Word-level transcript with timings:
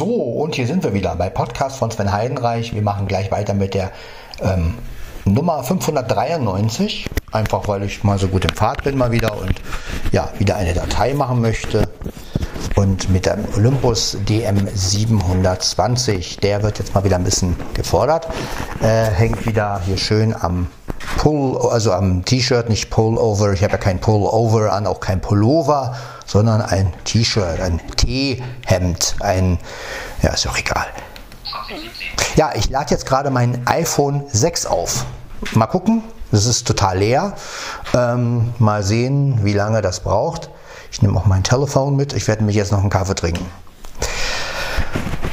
So, 0.00 0.06
und 0.06 0.54
hier 0.54 0.66
sind 0.66 0.82
wir 0.82 0.94
wieder 0.94 1.14
bei 1.14 1.28
Podcast 1.28 1.76
von 1.76 1.90
Sven 1.90 2.10
Heidenreich. 2.10 2.74
Wir 2.74 2.80
machen 2.80 3.06
gleich 3.06 3.30
weiter 3.30 3.52
mit 3.52 3.74
der 3.74 3.90
ähm, 4.40 4.78
Nummer 5.26 5.62
593. 5.62 7.06
Einfach 7.32 7.68
weil 7.68 7.82
ich 7.82 8.02
mal 8.02 8.18
so 8.18 8.28
gut 8.28 8.46
im 8.46 8.54
Pfad 8.54 8.82
bin 8.82 8.96
mal 8.96 9.12
wieder 9.12 9.36
und 9.36 9.60
ja, 10.10 10.30
wieder 10.38 10.56
eine 10.56 10.72
Datei 10.72 11.12
machen 11.12 11.42
möchte. 11.42 11.86
Und 12.76 13.10
mit 13.10 13.26
dem 13.26 13.44
Olympus 13.54 14.16
DM720, 14.26 16.40
der 16.40 16.62
wird 16.62 16.78
jetzt 16.78 16.94
mal 16.94 17.04
wieder 17.04 17.16
ein 17.16 17.24
bisschen 17.24 17.54
gefordert. 17.74 18.26
Äh, 18.80 19.04
hängt 19.04 19.44
wieder 19.44 19.82
hier 19.84 19.98
schön 19.98 20.34
am 20.34 20.68
Pull, 21.18 21.58
also 21.70 21.92
am 21.92 22.24
T-Shirt, 22.24 22.70
nicht 22.70 22.88
Pullover. 22.88 23.52
Ich 23.52 23.62
habe 23.62 23.72
ja 23.72 23.78
kein 23.78 24.00
Pullover 24.00 24.72
an, 24.72 24.86
auch 24.86 25.00
kein 25.00 25.20
Pullover, 25.20 25.94
sondern 26.30 26.62
ein 26.62 26.92
T-Shirt, 27.04 27.60
ein 27.60 27.80
T-Hemd, 27.96 29.16
ein, 29.18 29.58
ja, 30.22 30.30
ist 30.30 30.46
doch 30.46 30.56
egal. 30.56 30.86
Ja, 32.36 32.52
ich 32.54 32.70
lade 32.70 32.90
jetzt 32.90 33.04
gerade 33.04 33.30
mein 33.30 33.66
iPhone 33.66 34.22
6 34.32 34.66
auf. 34.66 35.06
Mal 35.54 35.66
gucken, 35.66 36.04
das 36.30 36.46
ist 36.46 36.68
total 36.68 36.98
leer. 36.98 37.34
Ähm, 37.94 38.54
mal 38.60 38.84
sehen, 38.84 39.40
wie 39.42 39.54
lange 39.54 39.82
das 39.82 40.00
braucht. 40.00 40.50
Ich 40.92 41.02
nehme 41.02 41.18
auch 41.18 41.26
mein 41.26 41.42
Telefon 41.42 41.96
mit. 41.96 42.12
Ich 42.12 42.28
werde 42.28 42.44
mich 42.44 42.54
jetzt 42.54 42.70
noch 42.70 42.80
einen 42.80 42.90
Kaffee 42.90 43.16
trinken. 43.16 43.46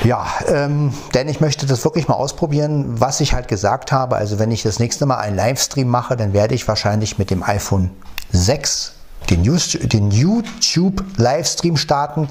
Ja, 0.04 0.26
ähm, 0.48 0.94
denn 1.14 1.28
ich 1.30 1.42
möchte 1.42 1.68
das 1.68 1.84
wirklich 1.84 2.08
mal 2.08 2.16
ausprobieren, 2.16 3.00
was 3.00 3.20
ich 3.20 3.34
halt 3.34 3.48
gesagt 3.48 3.92
habe. 3.92 4.16
Also 4.16 4.40
wenn 4.40 4.50
ich 4.50 4.64
das 4.64 4.80
nächste 4.80 5.06
Mal 5.06 5.18
einen 5.18 5.36
Livestream 5.36 5.88
mache, 5.88 6.18
dann 6.18 6.34
werde 6.34 6.56
ich 6.56 6.68
wahrscheinlich 6.68 7.20
mit 7.20 7.30
dem 7.30 7.44
iPhone 7.44 7.92
6 8.32 8.97
den, 9.30 9.44
den 9.44 10.12
YouTube 10.12 11.04
Livestream 11.18 11.78
starten, 11.78 12.28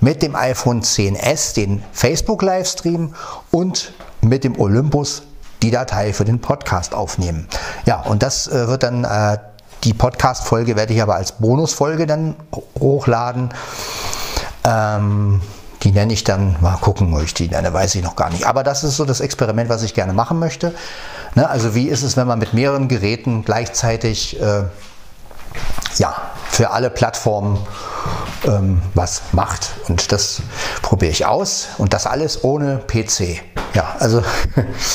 mit 0.00 0.22
dem 0.22 0.34
iPhone 0.34 0.82
10s 0.82 1.54
den 1.54 1.82
Facebook 1.92 2.42
Livestream 2.42 3.14
und 3.50 3.92
mit 4.20 4.44
dem 4.44 4.58
Olympus 4.58 5.22
die 5.62 5.70
Datei 5.70 6.12
für 6.12 6.24
den 6.24 6.40
Podcast 6.40 6.94
aufnehmen. 6.94 7.48
Ja, 7.84 8.00
und 8.02 8.22
das 8.22 8.46
äh, 8.48 8.68
wird 8.68 8.82
dann 8.82 9.04
äh, 9.04 9.38
die 9.84 9.94
Podcast-Folge 9.94 10.76
werde 10.76 10.92
ich 10.92 11.02
aber 11.02 11.14
als 11.14 11.32
Bonusfolge 11.32 12.06
dann 12.06 12.34
hochladen. 12.80 13.50
Ähm, 14.64 15.40
die 15.82 15.92
nenne 15.92 16.12
ich 16.12 16.24
dann, 16.24 16.56
mal 16.60 16.76
gucken, 16.76 17.12
wo 17.12 17.20
ich 17.20 17.34
die 17.34 17.48
nenne, 17.48 17.72
weiß 17.72 17.94
ich 17.94 18.02
noch 18.02 18.16
gar 18.16 18.30
nicht. 18.30 18.44
Aber 18.44 18.64
das 18.64 18.82
ist 18.82 18.96
so 18.96 19.04
das 19.04 19.20
Experiment, 19.20 19.68
was 19.68 19.84
ich 19.84 19.94
gerne 19.94 20.12
machen 20.12 20.40
möchte. 20.40 20.74
Ne, 21.36 21.48
also 21.48 21.74
wie 21.74 21.88
ist 21.88 22.02
es, 22.02 22.16
wenn 22.16 22.26
man 22.26 22.40
mit 22.40 22.52
mehreren 22.54 22.88
Geräten 22.88 23.44
gleichzeitig 23.44 24.40
äh, 24.40 24.64
ja, 25.96 26.27
für 26.58 26.70
alle 26.70 26.90
Plattformen 26.90 27.56
ähm, 28.44 28.82
was 28.94 29.22
macht. 29.30 29.74
Und 29.88 30.10
das 30.10 30.42
probiere 30.82 31.12
ich 31.12 31.24
aus. 31.24 31.68
Und 31.78 31.92
das 31.92 32.04
alles 32.04 32.42
ohne 32.42 32.78
PC. 32.78 33.42
Ja, 33.74 33.94
also 34.00 34.24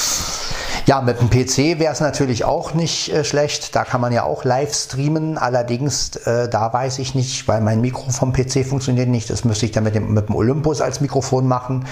Ja, 0.85 0.99
mit 0.99 1.21
dem 1.21 1.29
PC 1.29 1.79
wäre 1.79 1.93
es 1.93 2.01
natürlich 2.01 2.43
auch 2.43 2.73
nicht 2.73 3.13
äh, 3.13 3.23
schlecht. 3.23 3.73
Da 3.77 3.85
kann 3.85 4.01
man 4.01 4.11
ja 4.11 4.23
auch 4.23 4.43
live 4.43 4.75
streamen. 4.75 5.37
Allerdings, 5.37 6.17
äh, 6.25 6.49
da 6.49 6.73
weiß 6.73 6.99
ich 6.99 7.15
nicht, 7.15 7.47
weil 7.47 7.61
mein 7.61 7.79
Mikro 7.79 8.11
vom 8.11 8.33
PC 8.33 8.65
funktioniert 8.65 9.07
nicht. 9.07 9.29
Das 9.29 9.45
müsste 9.45 9.65
ich 9.65 9.71
dann 9.71 9.85
mit 9.85 9.95
dem, 9.95 10.13
mit 10.13 10.27
dem 10.27 10.35
Olympus 10.35 10.81
als 10.81 10.99
Mikrofon 10.99 11.47
machen. 11.47 11.85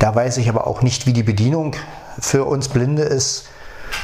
Da 0.00 0.12
weiß 0.12 0.38
ich 0.38 0.48
aber 0.48 0.66
auch 0.66 0.82
nicht, 0.82 1.06
wie 1.06 1.12
die 1.12 1.22
Bedienung 1.22 1.76
für 2.18 2.46
uns 2.46 2.66
Blinde 2.66 3.04
ist. 3.04 3.44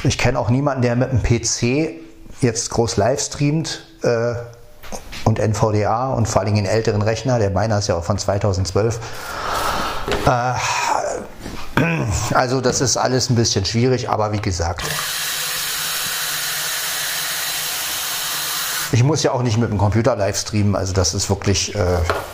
Ich 0.05 0.17
kenne 0.17 0.39
auch 0.39 0.49
niemanden, 0.49 0.83
der 0.83 0.95
mit 0.95 1.11
dem 1.11 1.21
PC 1.21 1.95
jetzt 2.39 2.69
groß 2.69 2.95
live 2.95 3.19
streamt. 3.19 3.85
Äh, 4.03 4.35
und 5.23 5.39
NVDA 5.39 6.13
und 6.13 6.27
vor 6.27 6.41
allem 6.41 6.55
in 6.55 6.65
älteren 6.65 7.01
Rechner, 7.01 7.39
der 7.39 7.51
meiner 7.51 7.79
ist 7.79 7.87
ja 7.87 7.95
auch 7.95 8.03
von 8.03 8.17
2012. 8.17 8.99
Äh, 10.25 10.53
also 12.33 12.61
das 12.61 12.81
ist 12.81 12.97
alles 12.97 13.29
ein 13.29 13.35
bisschen 13.35 13.65
schwierig, 13.65 14.09
aber 14.09 14.31
wie 14.31 14.41
gesagt. 14.41 14.83
Ich 18.93 19.03
muss 19.03 19.23
ja 19.23 19.31
auch 19.31 19.41
nicht 19.41 19.57
mit 19.57 19.69
dem 19.69 19.77
Computer 19.77 20.15
live 20.17 20.37
streamen, 20.37 20.75
also 20.75 20.91
das 20.91 21.13
ist 21.13 21.29
wirklich, 21.29 21.73
äh, 21.75 21.79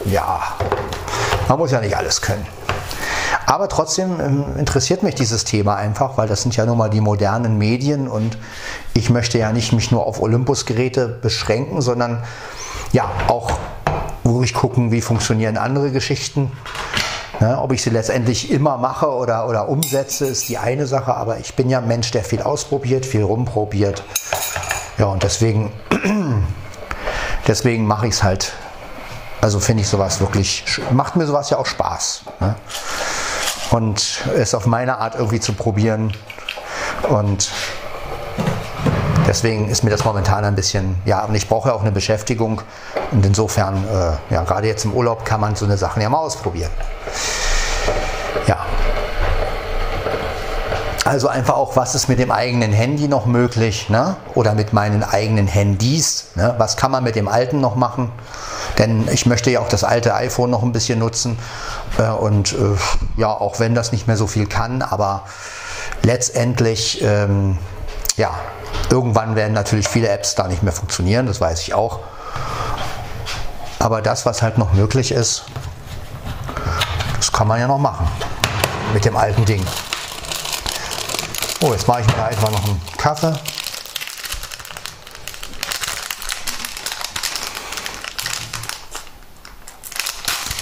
ja, 0.06 0.42
man 1.48 1.60
muss 1.60 1.72
ja 1.72 1.80
nicht 1.80 1.96
alles 1.96 2.22
können. 2.22 2.48
Aber 3.46 3.70
trotzdem 3.70 4.20
ähm, 4.20 4.46
interessiert 4.58 5.04
mich 5.04 5.16
dieses 5.16 5.46
Thema 5.46 5.76
einfach, 5.76 6.18
weil 6.18 6.28
das 6.28 6.42
sind 6.42 6.56
ja 6.56 6.66
nun 6.66 6.78
mal 6.78 6.90
die 6.90 7.00
modernen 7.00 7.58
Medien 7.58 8.08
und 8.08 8.38
ich 8.94 9.10
möchte 9.10 9.38
ja 9.38 9.54
nicht 9.54 9.72
mich 9.72 9.92
nur 9.92 10.06
auf 10.06 10.22
Olympus-Geräte 10.22 11.08
beschränken, 11.08 11.82
sondern 11.82 12.24
ja 12.92 13.10
auch 13.28 13.58
ruhig 14.26 14.54
gucken, 14.54 14.92
wie 14.92 15.02
funktionieren 15.02 15.58
andere 15.58 15.92
Geschichten. 15.92 16.52
Ne, 17.40 17.56
ob 17.62 17.72
ich 17.72 17.84
sie 17.84 17.92
letztendlich 17.92 18.50
immer 18.50 18.78
mache 18.78 19.12
oder, 19.12 19.48
oder 19.48 19.70
umsetze, 19.70 20.26
ist 20.26 20.50
die 20.50 20.58
eine 20.58 20.88
Sache, 20.88 21.14
aber 21.14 21.38
ich 21.38 21.54
bin 21.54 21.70
ja 21.70 21.78
ein 21.78 21.88
Mensch, 21.88 22.10
der 22.10 22.24
viel 22.24 22.42
ausprobiert, 22.42 23.06
viel 23.06 23.22
rumprobiert. 23.22 24.04
Ja, 24.98 25.06
und 25.06 25.22
deswegen, 25.22 25.72
deswegen 27.48 27.86
mache 27.86 28.08
ich 28.08 28.16
es 28.16 28.24
halt. 28.24 28.54
Also 29.40 29.60
finde 29.60 29.82
ich 29.82 29.88
sowas 29.88 30.20
wirklich, 30.20 30.66
macht 30.92 31.16
mir 31.16 31.28
sowas 31.28 31.52
ja 31.52 31.60
auch 31.60 31.68
Spaß. 31.68 32.24
Ne? 32.40 32.56
Und 33.70 34.24
es 34.36 34.56
auf 34.56 34.66
meine 34.66 34.98
Art 34.98 35.14
irgendwie 35.14 35.40
zu 35.40 35.54
probieren. 35.54 36.14
Und 37.08 37.52
Deswegen 39.28 39.68
ist 39.68 39.84
mir 39.84 39.90
das 39.90 40.06
momentan 40.06 40.46
ein 40.46 40.56
bisschen, 40.56 40.96
ja, 41.04 41.26
und 41.26 41.36
ich 41.36 41.50
brauche 41.50 41.70
ja 41.70 41.76
auch 41.76 41.82
eine 41.82 41.92
Beschäftigung. 41.92 42.62
Und 43.12 43.26
insofern, 43.26 43.84
äh, 43.84 44.34
ja, 44.34 44.44
gerade 44.44 44.68
jetzt 44.68 44.86
im 44.86 44.94
Urlaub 44.94 45.26
kann 45.26 45.42
man 45.42 45.56
so 45.56 45.66
eine 45.66 45.78
Sachen 45.78 46.02
ja 46.02 46.10
mal 46.10 46.20
ausprobieren. 46.20 46.72
Ja. 48.48 48.58
Also 51.04 51.28
einfach 51.28 51.56
auch, 51.56 51.76
was 51.76 51.94
ist 51.94 52.08
mit 52.08 52.20
dem 52.20 52.32
eigenen 52.32 52.72
Handy 52.72 53.10
noch 53.10 53.26
möglich, 53.26 53.90
ne? 53.90 54.16
Oder 54.34 54.54
mit 54.54 54.72
meinen 54.72 55.04
eigenen 55.04 55.48
Handys, 55.48 56.28
ne? 56.36 56.56
Was 56.58 56.78
kann 56.78 56.92
man 56.92 57.04
mit 57.04 57.16
dem 57.16 57.28
alten 57.28 57.60
noch 57.60 57.76
machen? 57.76 58.12
Denn 58.78 59.08
ich 59.12 59.26
möchte 59.26 59.50
ja 59.52 59.60
auch 59.60 59.70
das 59.70 59.84
alte 59.84 60.14
iPhone 60.16 60.50
noch 60.50 60.64
ein 60.64 60.72
bisschen 60.72 61.00
nutzen. 61.00 61.38
Äh, 61.98 62.10
und 62.10 62.54
äh, 62.54 62.56
ja, 63.18 63.30
auch 63.30 63.60
wenn 63.60 63.76
das 63.76 63.92
nicht 63.92 64.08
mehr 64.08 64.18
so 64.18 64.28
viel 64.28 64.48
kann, 64.48 64.82
aber 64.82 65.24
letztendlich, 66.02 67.02
ähm, 67.02 67.58
ja, 68.16 68.32
Irgendwann 68.90 69.36
werden 69.36 69.54
natürlich 69.54 69.88
viele 69.88 70.08
Apps 70.10 70.36
da 70.36 70.48
nicht 70.48 70.64
mehr 70.64 70.74
funktionieren, 70.74 71.26
das 71.26 71.42
weiß 71.42 71.62
ich 71.62 71.74
auch. 71.74 72.00
Aber 73.80 74.02
das, 74.02 74.26
was 74.26 74.42
halt 74.42 74.58
noch 74.58 74.74
möglich 74.74 75.12
ist, 75.12 75.46
das 77.18 77.32
kann 77.32 77.48
man 77.48 77.60
ja 77.60 77.68
noch 77.68 77.78
machen 77.78 78.08
mit 78.94 79.06
dem 79.06 79.18
alten 79.18 79.46
Ding. 79.46 79.66
Oh, 81.62 81.74
jetzt 81.74 81.88
mache 81.88 82.02
ich 82.02 82.08
mir 82.16 82.24
einfach 82.24 82.52
noch 82.52 82.64
einen 82.64 82.82
Kaffee. 82.98 83.34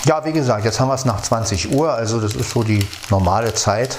Ja, 0.06 0.24
wie 0.24 0.34
gesagt, 0.34 0.66
jetzt 0.66 0.80
haben 0.80 0.88
wir 0.88 0.94
es 0.94 1.06
nach 1.06 1.22
20 1.22 1.72
Uhr, 1.72 1.92
also 1.92 2.22
das 2.22 2.34
ist 2.34 2.52
so 2.52 2.64
die 2.64 2.88
normale 3.10 3.54
Zeit. 3.54 3.98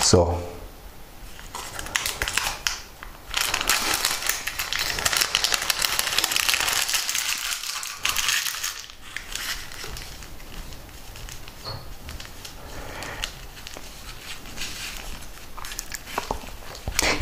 So. 0.00 0.38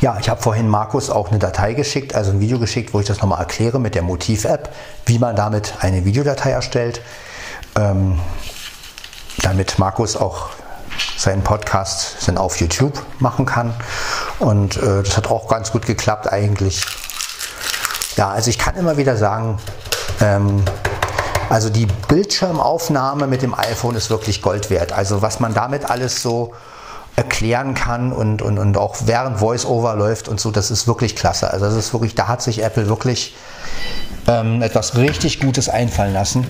Ja, 0.03 0.12
ich 0.23 0.29
habe 0.29 0.41
vorhin 0.41 0.69
Markus 0.69 1.11
auch 1.11 1.31
eine 1.31 1.41
Datei 1.41 1.75
geschickt, 1.75 2.15
also 2.15 2.31
ein 2.31 2.39
Video 2.39 2.61
geschickt, 2.61 2.95
wo 2.95 3.01
ich 3.01 3.07
das 3.07 3.21
nochmal 3.21 3.41
erkläre 3.41 3.81
mit 3.81 3.97
der 3.97 4.03
Motiv-App, 4.03 4.73
wie 5.05 5.19
man 5.19 5.35
damit 5.35 5.75
eine 5.81 6.05
Videodatei 6.05 6.53
erstellt, 6.53 7.03
ähm, 7.75 8.21
damit 9.39 9.81
Markus 9.81 10.17
auch 10.17 10.51
seinen 11.17 11.43
Podcast 11.43 12.17
dann 12.27 12.39
auf 12.39 12.61
YouTube 12.61 13.03
machen 13.19 13.47
kann. 13.47 13.75
Und 14.39 14.77
äh, 14.77 15.03
das 15.03 15.17
hat 15.17 15.29
auch 15.29 15.49
ganz 15.49 15.73
gut 15.73 15.87
geklappt 15.87 16.33
eigentlich. 16.33 16.85
Ja, 18.17 18.31
also 18.31 18.49
ich 18.49 18.61
kann 18.61 18.77
immer 18.77 18.97
wieder 18.97 19.17
sagen, 19.17 19.59
ähm, 20.21 20.63
also 21.49 21.69
die 21.69 21.87
Bildschirmaufnahme 22.07 23.27
mit 23.27 23.43
dem 23.43 23.59
iPhone 23.59 23.97
ist 23.97 24.09
wirklich 24.09 24.41
Gold 24.41 24.71
wert. 24.71 24.93
Also 24.93 25.21
was 25.21 25.41
man 25.41 25.53
damit 25.53 25.91
alles 25.91 26.23
so 26.23 26.55
erklären 27.17 27.75
kann 27.75 28.13
und, 28.13 28.41
und, 28.41 28.59
und 28.59 28.77
auch 28.77 28.97
während 29.05 29.41
VoiceOver 29.41 29.97
läuft 29.97 30.29
und 30.29 30.41
so, 30.41 30.51
das 30.51 30.71
ist 30.71 30.87
wirklich 30.87 31.15
klasse. 31.15 31.51
Also 31.51 31.67
das 31.67 31.75
ist 31.75 31.93
wirklich, 31.93 32.15
da 32.15 32.29
hat 32.29 32.43
sich 32.43 32.63
Apple 32.63 32.89
wirklich 32.89 33.37
ähm, 34.27 34.63
etwas 34.63 34.97
richtig 34.97 35.41
Gutes 35.41 35.69
einfallen 35.69 36.15
lassen. 36.15 36.47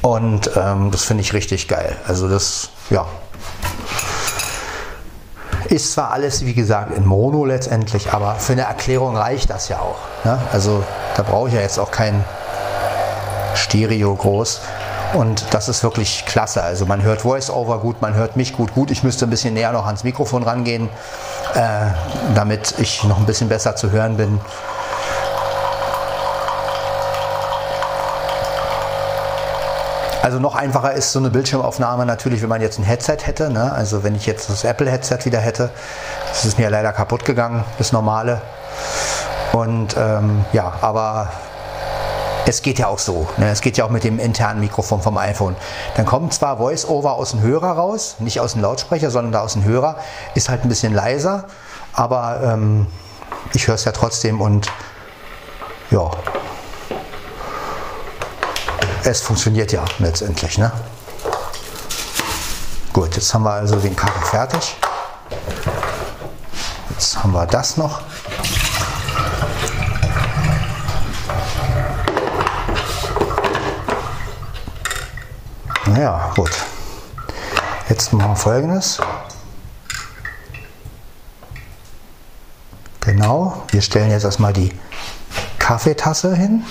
Und 0.00 0.50
ähm, 0.56 0.90
das 0.90 1.04
finde 1.04 1.22
ich 1.22 1.32
richtig 1.32 1.68
geil. 1.68 1.96
Also 2.06 2.28
das, 2.28 2.70
ja. 2.90 3.06
Ist 5.68 5.92
zwar 5.92 6.10
alles, 6.10 6.44
wie 6.44 6.52
gesagt, 6.52 6.94
in 6.94 7.06
Mono 7.06 7.46
letztendlich, 7.46 8.12
aber 8.12 8.34
für 8.34 8.52
eine 8.52 8.62
Erklärung 8.62 9.16
reicht 9.16 9.48
das 9.48 9.68
ja 9.70 9.78
auch. 9.78 9.96
Ne? 10.24 10.38
Also 10.52 10.84
da 11.16 11.22
brauche 11.22 11.48
ich 11.48 11.54
ja 11.54 11.62
jetzt 11.62 11.78
auch 11.78 11.90
kein 11.90 12.22
Stereo 13.54 14.14
groß. 14.14 14.60
Und 15.14 15.54
das 15.54 15.68
ist 15.68 15.84
wirklich 15.84 16.26
klasse. 16.26 16.62
Also 16.62 16.86
man 16.86 17.02
hört 17.02 17.22
Voice-Over 17.22 17.78
gut, 17.78 18.02
man 18.02 18.14
hört 18.14 18.34
mich 18.34 18.52
gut. 18.52 18.74
Gut, 18.74 18.90
ich 18.90 19.04
müsste 19.04 19.26
ein 19.26 19.30
bisschen 19.30 19.54
näher 19.54 19.70
noch 19.70 19.86
ans 19.86 20.02
Mikrofon 20.02 20.42
rangehen, 20.42 20.88
äh, 21.54 21.86
damit 22.34 22.74
ich 22.78 23.04
noch 23.04 23.18
ein 23.18 23.24
bisschen 23.24 23.48
besser 23.48 23.76
zu 23.76 23.92
hören 23.92 24.16
bin. 24.16 24.40
Also 30.22 30.40
noch 30.40 30.56
einfacher 30.56 30.94
ist 30.94 31.12
so 31.12 31.20
eine 31.20 31.30
Bildschirmaufnahme 31.30 32.06
natürlich, 32.06 32.42
wenn 32.42 32.48
man 32.48 32.60
jetzt 32.60 32.80
ein 32.80 32.84
Headset 32.84 33.18
hätte. 33.22 33.50
Ne? 33.50 33.72
Also 33.72 34.02
wenn 34.02 34.16
ich 34.16 34.26
jetzt 34.26 34.50
das 34.50 34.64
Apple-Headset 34.64 35.18
wieder 35.24 35.38
hätte, 35.38 35.70
das 36.28 36.44
ist 36.44 36.58
mir 36.58 36.70
leider 36.70 36.92
kaputt 36.92 37.24
gegangen, 37.24 37.62
das 37.78 37.92
normale. 37.92 38.40
Und 39.52 39.94
ähm, 39.96 40.44
ja, 40.52 40.72
aber 40.80 41.30
es 42.46 42.62
geht 42.62 42.78
ja 42.78 42.88
auch 42.88 42.98
so. 42.98 43.26
Ne? 43.36 43.50
Es 43.50 43.60
geht 43.60 43.76
ja 43.76 43.84
auch 43.84 43.90
mit 43.90 44.04
dem 44.04 44.18
internen 44.18 44.60
Mikrofon 44.60 45.02
vom 45.02 45.16
iPhone. 45.16 45.56
Dann 45.96 46.06
kommt 46.06 46.34
zwar 46.34 46.58
Voice-Over 46.58 47.14
aus 47.14 47.30
dem 47.30 47.40
Hörer 47.40 47.72
raus, 47.72 48.16
nicht 48.18 48.40
aus 48.40 48.52
dem 48.52 48.62
Lautsprecher, 48.62 49.10
sondern 49.10 49.32
da 49.32 49.40
aus 49.40 49.54
dem 49.54 49.64
Hörer. 49.64 49.96
Ist 50.34 50.48
halt 50.48 50.62
ein 50.64 50.68
bisschen 50.68 50.94
leiser, 50.94 51.44
aber 51.92 52.40
ähm, 52.42 52.86
ich 53.52 53.66
höre 53.66 53.74
es 53.74 53.84
ja 53.84 53.92
trotzdem 53.92 54.40
und 54.40 54.70
ja, 55.90 56.10
es 59.04 59.20
funktioniert 59.20 59.72
ja 59.72 59.84
letztendlich. 59.98 60.58
Ne? 60.58 60.72
Gut, 62.92 63.14
jetzt 63.16 63.32
haben 63.34 63.44
wir 63.44 63.52
also 63.52 63.76
den 63.76 63.96
Kaffee 63.96 64.24
fertig. 64.26 64.76
Jetzt 66.90 67.22
haben 67.22 67.32
wir 67.32 67.46
das 67.46 67.76
noch. 67.76 68.02
Naja, 75.94 76.32
gut. 76.34 76.50
Jetzt 77.88 78.12
machen 78.12 78.32
wir 78.32 78.36
folgendes. 78.36 79.00
Genau, 82.98 83.62
wir 83.68 83.80
stellen 83.80 84.10
jetzt 84.10 84.24
erstmal 84.24 84.52
die 84.52 84.72
Kaffeetasse 85.60 86.34
hin. 86.34 86.64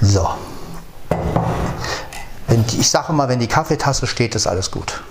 So. 0.00 0.28
Wenn, 2.46 2.64
ich 2.78 2.88
sage 2.88 3.12
mal, 3.12 3.28
wenn 3.28 3.40
die 3.40 3.48
Kaffeetasse 3.48 4.06
steht, 4.06 4.36
ist 4.36 4.46
alles 4.46 4.70
gut. 4.70 5.02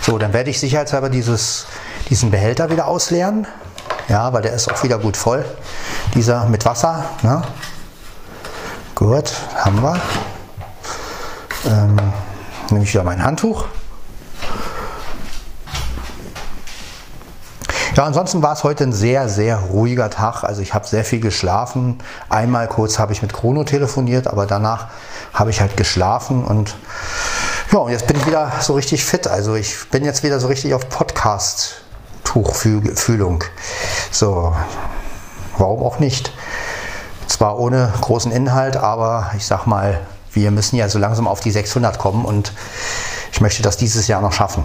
So, 0.00 0.16
dann 0.16 0.32
werde 0.32 0.48
ich 0.48 0.58
sicherheitshalber 0.58 1.10
dieses, 1.10 1.66
diesen 2.08 2.30
Behälter 2.30 2.70
wieder 2.70 2.86
ausleeren. 2.86 3.46
Ja, 4.08 4.32
weil 4.32 4.40
der 4.40 4.54
ist 4.54 4.72
auch 4.72 4.82
wieder 4.82 4.98
gut 4.98 5.18
voll. 5.18 5.44
Dieser 6.14 6.46
mit 6.46 6.64
Wasser. 6.64 7.04
Ne? 7.20 7.42
Gut, 8.94 9.30
haben 9.56 9.82
wir. 9.82 10.00
Ähm, 11.66 11.96
nehme 12.70 12.84
ich 12.84 12.92
wieder 12.92 13.04
mein 13.04 13.22
Handtuch. 13.22 13.66
Ja, 17.94 18.04
ansonsten 18.04 18.42
war 18.42 18.52
es 18.54 18.64
heute 18.64 18.84
ein 18.84 18.92
sehr, 18.92 19.28
sehr 19.28 19.56
ruhiger 19.56 20.10
Tag. 20.10 20.42
Also 20.42 20.62
ich 20.62 20.74
habe 20.74 20.84
sehr 20.84 21.04
viel 21.04 21.20
geschlafen. 21.20 21.98
Einmal 22.28 22.66
kurz 22.66 22.98
habe 22.98 23.12
ich 23.12 23.22
mit 23.22 23.32
Chrono 23.32 23.62
telefoniert, 23.62 24.26
aber 24.26 24.46
danach 24.46 24.88
habe 25.32 25.50
ich 25.50 25.60
halt 25.60 25.76
geschlafen 25.76 26.44
und 26.44 26.74
ja, 27.70 27.78
und 27.78 27.92
jetzt 27.92 28.08
bin 28.08 28.16
ich 28.16 28.26
wieder 28.26 28.50
so 28.60 28.74
richtig 28.74 29.04
fit. 29.04 29.28
Also 29.28 29.54
ich 29.54 29.88
bin 29.90 30.04
jetzt 30.04 30.24
wieder 30.24 30.40
so 30.40 30.48
richtig 30.48 30.74
auf 30.74 30.88
Podcast-Tuchfühlung. 30.88 33.44
So, 34.10 34.56
warum 35.56 35.84
auch 35.84 36.00
nicht? 36.00 36.32
Zwar 37.28 37.60
ohne 37.60 37.92
großen 38.00 38.32
Inhalt, 38.32 38.76
aber 38.76 39.30
ich 39.36 39.46
sag 39.46 39.66
mal, 39.66 40.00
wir 40.34 40.50
müssen 40.50 40.76
ja 40.76 40.88
so 40.88 40.98
langsam 40.98 41.26
auf 41.26 41.40
die 41.40 41.50
600 41.50 41.98
kommen 41.98 42.24
und 42.24 42.52
ich 43.32 43.40
möchte 43.40 43.62
das 43.62 43.76
dieses 43.76 44.06
Jahr 44.08 44.20
noch 44.20 44.32
schaffen. 44.32 44.64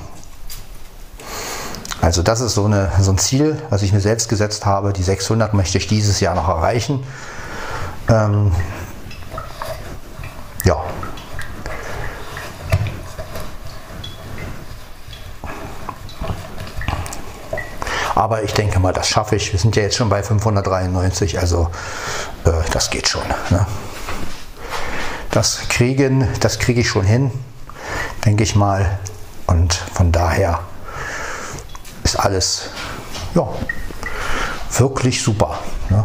Also 2.01 2.24
das 2.24 2.39
ist 2.39 2.54
so, 2.54 2.66
eine, 2.66 2.92
so 3.00 3.12
ein 3.12 3.18
Ziel, 3.18 3.62
was 3.69 3.81
ich 3.81 3.92
mir 3.92 4.00
selbst 4.00 4.30
gesetzt 4.30 4.66
habe. 4.66 4.94
Die 4.94 5.04
600 5.04 5.54
möchte 5.54 5.77
ich 5.77 5.88
dieses 5.88 6.19
Jahr 6.21 6.33
noch 6.33 6.48
erreichen. 6.48 7.04
Ähm, 8.07 8.51
ja. 10.63 10.81
Aber 18.16 18.44
ich 18.44 18.54
denke 18.54 18.80
mal, 18.80 18.94
das 18.94 19.07
schaffe 19.07 19.36
ich. 19.36 19.51
Wir 19.51 19.60
sind 19.60 19.75
ja 19.75 19.83
jetzt 19.83 19.95
schon 19.95 20.10
bei 20.10 20.24
593, 20.24 21.39
also 21.39 21.69
äh, 22.45 22.51
das 22.71 22.89
geht 22.89 23.07
schon. 23.07 23.24
Ne? 23.50 23.66
Das 25.31 25.67
kriegen, 25.69 26.27
das 26.39 26.57
kriege 26.57 26.81
ich 26.81 26.89
schon 26.89 27.05
hin, 27.05 27.31
denke 28.25 28.43
ich 28.43 28.55
mal. 28.55 28.99
Und 29.45 29.73
von 29.73 30.11
daher 30.11 30.61
ist 32.03 32.19
alles 32.19 32.69
ja, 33.35 33.47
wirklich 34.77 35.21
super. 35.21 35.59
Ne? 35.89 36.03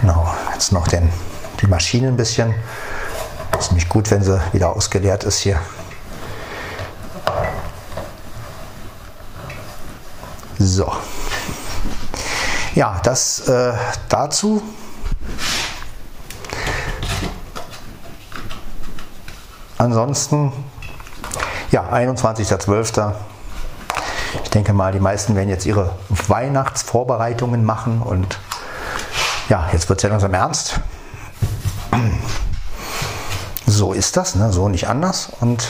Genau, 0.00 0.32
jetzt 0.52 0.70
noch 0.70 0.86
den, 0.86 1.10
die 1.60 1.66
Maschine 1.66 2.08
ein 2.08 2.16
bisschen. 2.16 2.54
Ist 3.58 3.70
nämlich 3.70 3.88
gut, 3.88 4.10
wenn 4.10 4.22
sie 4.22 4.40
wieder 4.52 4.70
ausgeleert 4.70 5.24
ist 5.24 5.38
hier. 5.38 5.60
So. 10.58 10.92
Ja, 12.74 13.00
das 13.02 13.48
äh, 13.48 13.72
dazu. 14.08 14.62
Ansonsten, 19.78 20.52
ja, 21.70 21.90
21.12. 21.92 23.12
Ich 24.42 24.50
denke 24.50 24.72
mal, 24.72 24.92
die 24.92 25.00
meisten 25.00 25.36
werden 25.36 25.48
jetzt 25.48 25.66
ihre 25.66 25.92
Weihnachtsvorbereitungen 26.28 27.64
machen 27.64 28.00
und 28.02 28.38
ja, 29.48 29.68
jetzt 29.72 29.88
wird 29.88 29.98
es 29.98 30.02
ja 30.04 30.08
langsam 30.08 30.32
ernst. 30.34 30.80
So 33.66 33.92
ist 33.92 34.16
das, 34.16 34.34
ne? 34.34 34.52
so 34.52 34.68
nicht 34.68 34.88
anders. 34.88 35.30
Und 35.40 35.66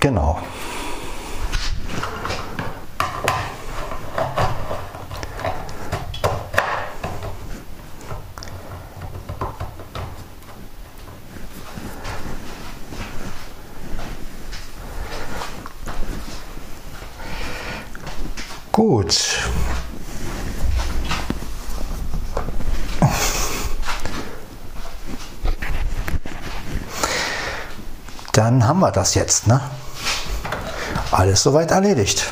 genau. 0.00 0.38
Gut. 19.08 19.38
Dann 28.32 28.68
haben 28.68 28.80
wir 28.80 28.90
das 28.90 29.14
jetzt, 29.14 29.46
ne? 29.46 29.62
Alles 31.10 31.42
soweit 31.42 31.70
erledigt. 31.70 32.30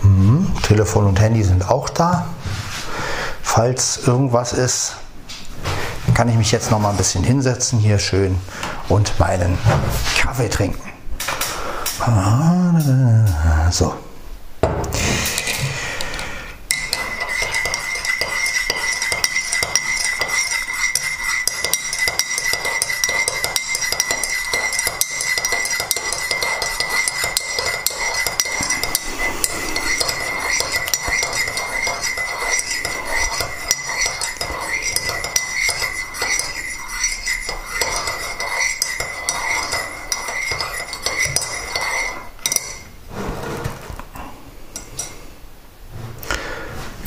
Hm, 0.00 0.50
Telefon 0.62 1.04
und 1.04 1.20
Handy 1.20 1.42
sind 1.42 1.70
auch 1.70 1.90
da. 1.90 2.24
Falls 3.42 3.98
irgendwas 3.98 4.54
ist, 4.54 4.96
kann 6.14 6.30
ich 6.30 6.36
mich 6.36 6.52
jetzt 6.52 6.70
noch 6.70 6.78
mal 6.78 6.88
ein 6.88 6.96
bisschen 6.96 7.22
hinsetzen 7.22 7.78
hier 7.78 7.98
schön 7.98 8.38
und 8.88 9.18
meinen 9.20 9.58
Kaffee 10.18 10.48
trinken. 10.48 10.90
So. 13.70 14.07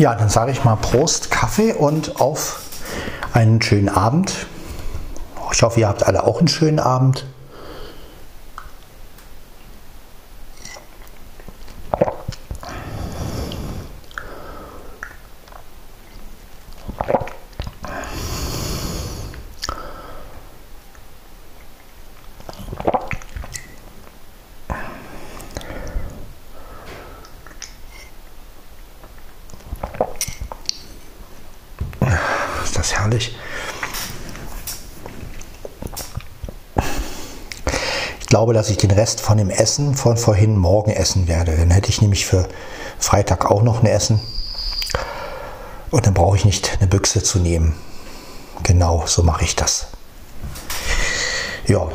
Ja, 0.01 0.15
dann 0.15 0.29
sage 0.29 0.51
ich 0.51 0.63
mal 0.63 0.77
Prost, 0.77 1.29
Kaffee 1.29 1.74
und 1.74 2.20
auf 2.20 2.62
einen 3.34 3.62
schönen 3.62 3.88
Abend. 3.88 4.48
Ich 5.53 5.62
hoffe, 5.62 5.79
ihr 5.79 5.88
habt 5.88 6.08
alle 6.08 6.24
auch 6.24 6.39
einen 6.39 6.48
schönen 6.48 6.79
Abend. 6.79 7.24
das 32.82 32.98
herrlich. 32.98 33.36
Ich 38.19 38.25
glaube, 38.51 38.60
dass 38.60 38.70
ich 38.70 38.77
den 38.77 38.91
Rest 38.91 39.22
von 39.22 39.38
dem 39.38 39.50
Essen 39.50 39.96
von 39.96 40.17
vorhin 40.17 40.58
morgen 40.58 40.91
essen 40.91 41.29
werde. 41.29 41.55
Dann 41.55 41.72
hätte 41.72 41.89
ich 41.89 42.01
nämlich 42.01 42.25
für 42.25 42.50
Freitag 43.00 43.50
auch 43.50 43.62
noch 43.62 43.81
ein 43.81 43.86
Essen. 43.86 44.20
Und 45.89 46.05
dann 46.05 46.13
brauche 46.13 46.36
ich 46.36 46.43
nicht 46.43 46.77
eine 46.79 46.88
Büchse 46.88 47.24
zu 47.24 47.39
nehmen. 47.39 47.75
Genau, 48.63 49.05
so 49.05 49.24
mache 49.24 49.46
ich 49.46 49.55
das. 49.55 49.88
Ja, 51.65 51.88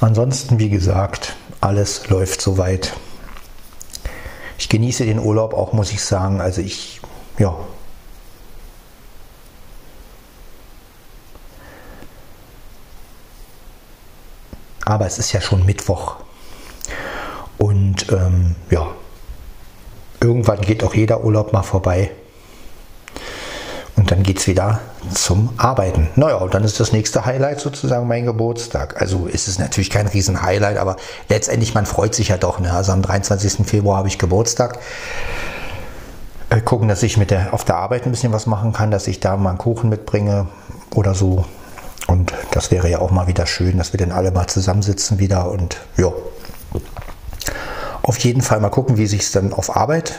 Ansonsten, 0.00 0.60
wie 0.60 0.70
gesagt, 0.70 1.34
alles 1.60 2.08
läuft 2.08 2.40
soweit. 2.40 2.92
Ich 4.56 4.68
genieße 4.68 5.04
den 5.04 5.18
Urlaub 5.18 5.54
auch, 5.54 5.72
muss 5.72 5.92
ich 5.92 6.02
sagen. 6.02 6.40
Also 6.40 6.60
ich, 6.60 7.00
ja. 7.38 7.56
Aber 14.84 15.06
es 15.06 15.18
ist 15.18 15.32
ja 15.32 15.40
schon 15.40 15.66
Mittwoch. 15.66 16.16
Und 17.58 18.10
ähm, 18.12 18.54
ja, 18.70 18.86
irgendwann 20.20 20.60
geht 20.60 20.84
auch 20.84 20.94
jeder 20.94 21.24
Urlaub 21.24 21.52
mal 21.52 21.64
vorbei. 21.64 22.12
Geht 24.28 24.40
es 24.40 24.46
wieder 24.46 24.80
zum 25.14 25.54
Arbeiten. 25.56 26.10
Naja, 26.14 26.36
und 26.36 26.52
dann 26.52 26.62
ist 26.62 26.78
das 26.80 26.92
nächste 26.92 27.24
Highlight 27.24 27.60
sozusagen 27.60 28.06
mein 28.06 28.26
Geburtstag. 28.26 29.00
Also 29.00 29.24
ist 29.24 29.48
es 29.48 29.58
natürlich 29.58 29.88
kein 29.88 30.06
Riesen-Highlight, 30.06 30.76
aber 30.76 30.96
letztendlich, 31.30 31.72
man 31.72 31.86
freut 31.86 32.14
sich 32.14 32.28
ja 32.28 32.36
doch. 32.36 32.60
Ne? 32.60 32.70
Also 32.70 32.92
am 32.92 33.00
23. 33.00 33.66
Februar 33.66 33.96
habe 33.96 34.08
ich 34.08 34.18
Geburtstag. 34.18 34.80
Äh, 36.50 36.60
gucken, 36.60 36.88
dass 36.88 37.02
ich 37.02 37.16
mit 37.16 37.30
der, 37.30 37.54
auf 37.54 37.64
der 37.64 37.76
Arbeit 37.76 38.04
ein 38.04 38.10
bisschen 38.10 38.30
was 38.30 38.44
machen 38.44 38.74
kann, 38.74 38.90
dass 38.90 39.06
ich 39.06 39.18
da 39.18 39.34
mal 39.38 39.48
einen 39.48 39.58
Kuchen 39.58 39.88
mitbringe 39.88 40.48
oder 40.94 41.14
so. 41.14 41.46
Und 42.06 42.34
das 42.50 42.70
wäre 42.70 42.90
ja 42.90 42.98
auch 42.98 43.10
mal 43.10 43.28
wieder 43.28 43.46
schön, 43.46 43.78
dass 43.78 43.94
wir 43.94 43.98
dann 43.98 44.12
alle 44.12 44.30
mal 44.30 44.46
zusammensitzen 44.46 45.18
wieder 45.18 45.50
und 45.50 45.78
ja. 45.96 46.12
Auf 48.02 48.18
jeden 48.18 48.42
Fall 48.42 48.60
mal 48.60 48.68
gucken, 48.68 48.98
wie 48.98 49.06
sich 49.06 49.22
es 49.22 49.32
dann 49.32 49.54
auf 49.54 49.74
Arbeit 49.74 50.18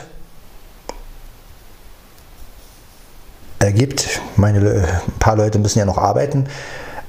ergibt. 3.60 4.20
Meine, 4.36 4.58
ein 4.58 5.12
paar 5.20 5.36
Leute 5.36 5.60
müssen 5.60 5.78
ja 5.78 5.84
noch 5.84 5.98
arbeiten. 5.98 6.48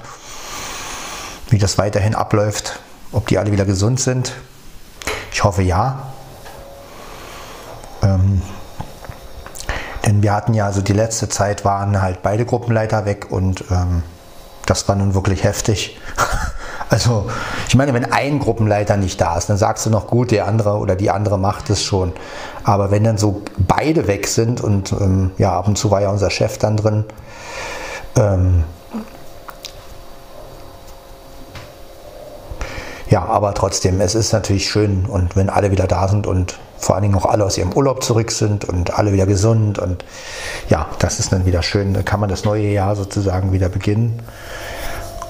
wie 1.50 1.58
das 1.58 1.78
weiterhin 1.78 2.16
abläuft, 2.16 2.80
ob 3.12 3.28
die 3.28 3.38
alle 3.38 3.52
wieder 3.52 3.66
gesund 3.66 4.00
sind. 4.00 4.34
Ich 5.32 5.44
hoffe 5.44 5.62
ja. 5.62 6.14
Ähm, 8.02 8.42
denn 10.06 10.24
wir 10.24 10.34
hatten 10.34 10.54
ja, 10.54 10.66
also 10.66 10.82
die 10.82 10.94
letzte 10.94 11.30
Zeit 11.30 11.66
waren 11.66 12.02
halt 12.02 12.24
beide 12.24 12.46
Gruppenleiter 12.46 13.06
weg 13.06 13.28
und 13.30 13.66
ähm, 13.70 14.04
das 14.66 14.88
war 14.88 14.96
nun 14.96 15.14
wirklich 15.14 15.44
heftig. 15.44 16.00
Also, 16.92 17.26
ich 17.70 17.76
meine, 17.76 17.94
wenn 17.94 18.12
ein 18.12 18.40
Gruppenleiter 18.40 18.98
nicht 18.98 19.22
da 19.22 19.38
ist, 19.38 19.50
dann 19.50 19.56
sagst 19.56 19.86
du 19.86 19.90
noch 19.90 20.08
gut, 20.08 20.30
der 20.30 20.46
andere 20.46 20.78
oder 20.78 20.98
die 20.98 21.10
andere 21.10 21.40
macht 21.40 21.70
es 21.70 21.82
schon. 21.82 22.12
Aber 22.66 22.92
wenn 22.92 23.06
dann 23.06 23.18
so 23.18 23.44
beide 23.58 24.08
weg 24.08 24.28
sind 24.28 24.60
und 24.60 24.92
ähm, 24.92 25.32
ja, 25.38 25.58
ab 25.58 25.70
und 25.70 25.78
zu 25.78 25.90
war 25.90 26.02
ja 26.02 26.10
unser 26.10 26.30
Chef 26.30 26.58
dann 26.58 26.76
drin, 26.76 27.06
ähm, 28.18 28.66
ja, 33.10 33.24
aber 33.24 33.54
trotzdem, 33.54 34.02
es 34.02 34.14
ist 34.14 34.34
natürlich 34.34 34.70
schön 34.70 35.06
und 35.06 35.38
wenn 35.38 35.50
alle 35.50 35.72
wieder 35.72 35.88
da 35.88 36.10
sind 36.10 36.28
und 36.28 36.60
vor 36.78 36.96
allen 36.96 37.04
Dingen 37.04 37.16
auch 37.16 37.26
alle 37.26 37.46
aus 37.46 37.58
ihrem 37.58 37.72
Urlaub 37.72 38.04
zurück 38.04 38.32
sind 38.32 38.66
und 38.66 39.00
alle 39.00 39.14
wieder 39.14 39.28
gesund 39.28 39.80
und 39.80 40.04
ja, 40.68 40.88
das 41.00 41.20
ist 41.20 41.32
dann 41.32 41.46
wieder 41.46 41.64
schön. 41.64 41.94
Dann 41.94 42.04
kann 42.04 42.20
man 42.20 42.28
das 42.28 42.44
neue 42.44 42.68
Jahr 42.68 42.98
sozusagen 42.98 43.54
wieder 43.54 43.70
beginnen. 43.70 44.20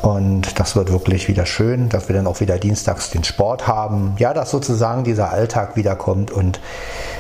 Und 0.02 0.60
das 0.60 0.76
wird 0.76 0.92
wirklich 0.92 1.28
wieder 1.28 1.46
schön, 1.46 1.90
dass 1.90 2.08
wir 2.08 2.16
dann 2.16 2.26
auch 2.26 2.40
wieder 2.40 2.58
dienstags 2.58 3.12
den 3.12 3.24
Sport 3.24 3.68
haben. 3.68 4.16
Ja, 4.18 4.34
dass 4.34 4.50
sozusagen 4.50 5.04
dieser 5.04 5.32
Alltag 5.32 5.76
wiederkommt. 5.76 6.32
Und 6.32 6.60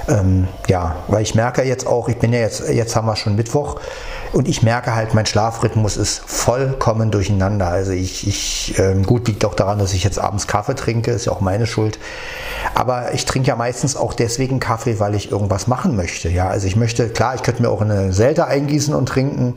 ähm, 0.07 0.47
ja, 0.67 0.95
weil 1.07 1.21
ich 1.21 1.35
merke 1.35 1.61
jetzt 1.61 1.85
auch, 1.85 2.09
ich 2.09 2.17
bin 2.17 2.33
ja 2.33 2.39
jetzt, 2.39 2.67
jetzt 2.69 2.95
haben 2.95 3.05
wir 3.05 3.15
schon 3.15 3.35
Mittwoch 3.35 3.79
und 4.33 4.47
ich 4.47 4.63
merke 4.63 4.95
halt, 4.95 5.13
mein 5.13 5.27
Schlafrhythmus 5.27 5.95
ist 5.97 6.23
vollkommen 6.25 7.11
durcheinander. 7.11 7.67
Also 7.67 7.91
ich, 7.91 8.27
ich 8.27 8.79
ähm, 8.79 9.05
gut 9.05 9.27
liegt 9.27 9.45
auch 9.45 9.53
daran, 9.53 9.77
dass 9.77 9.93
ich 9.93 10.03
jetzt 10.03 10.17
abends 10.17 10.47
Kaffee 10.47 10.75
trinke, 10.75 11.11
ist 11.11 11.25
ja 11.25 11.33
auch 11.33 11.41
meine 11.41 11.67
Schuld. 11.67 11.99
Aber 12.73 13.13
ich 13.13 13.25
trinke 13.25 13.49
ja 13.49 13.55
meistens 13.55 13.95
auch 13.95 14.13
deswegen 14.13 14.59
Kaffee, 14.59 14.99
weil 14.99 15.13
ich 15.13 15.31
irgendwas 15.31 15.67
machen 15.67 15.95
möchte. 15.95 16.29
Ja, 16.29 16.47
also 16.47 16.65
ich 16.65 16.75
möchte, 16.75 17.09
klar, 17.09 17.35
ich 17.35 17.43
könnte 17.43 17.61
mir 17.61 17.69
auch 17.69 17.81
eine 17.81 18.11
Selter 18.11 18.47
eingießen 18.47 18.95
und 18.95 19.05
trinken. 19.05 19.53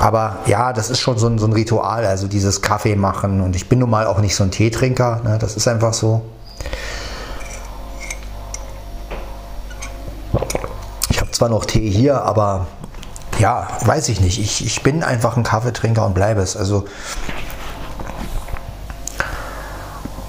Aber 0.00 0.38
ja, 0.46 0.72
das 0.72 0.88
ist 0.88 0.98
schon 0.98 1.18
so 1.18 1.26
ein, 1.26 1.38
so 1.38 1.46
ein 1.46 1.52
Ritual, 1.52 2.06
also 2.06 2.26
dieses 2.26 2.62
Kaffee 2.62 2.96
machen. 2.96 3.42
Und 3.42 3.54
ich 3.54 3.68
bin 3.68 3.80
nun 3.80 3.90
mal 3.90 4.06
auch 4.06 4.18
nicht 4.18 4.34
so 4.34 4.42
ein 4.42 4.50
Teetrinker, 4.50 5.20
ne? 5.22 5.36
das 5.38 5.56
ist 5.56 5.68
einfach 5.68 5.92
so. 5.92 6.22
Ich 11.10 11.20
habe 11.20 11.30
zwar 11.32 11.50
noch 11.50 11.66
Tee 11.66 11.90
hier, 11.90 12.22
aber 12.22 12.66
ja, 13.38 13.68
weiß 13.84 14.08
ich 14.08 14.22
nicht. 14.22 14.40
Ich, 14.40 14.64
ich 14.64 14.82
bin 14.82 15.02
einfach 15.02 15.36
ein 15.36 15.42
Kaffeetrinker 15.42 16.06
und 16.06 16.14
bleibe 16.14 16.40
es. 16.40 16.56
Also 16.56 16.86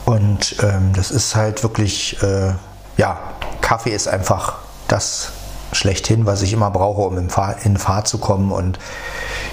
und 0.04 0.58
ähm, 0.62 0.92
das 0.94 1.12
ist 1.12 1.34
halt 1.38 1.64
wirklich, 1.64 2.22
äh, 2.22 2.52
ja, 2.98 3.20
Kaffee 3.62 3.92
ist 3.92 4.10
einfach 4.10 4.56
das 4.90 5.32
schlechthin, 5.72 6.26
was 6.26 6.42
ich 6.42 6.54
immer 6.54 6.72
brauche, 6.72 7.02
um 7.02 7.18
in, 7.18 7.30
Fahr 7.30 7.56
in 7.64 7.78
Fahrt 7.78 8.08
zu 8.08 8.18
kommen. 8.18 8.52
Und 8.52 8.80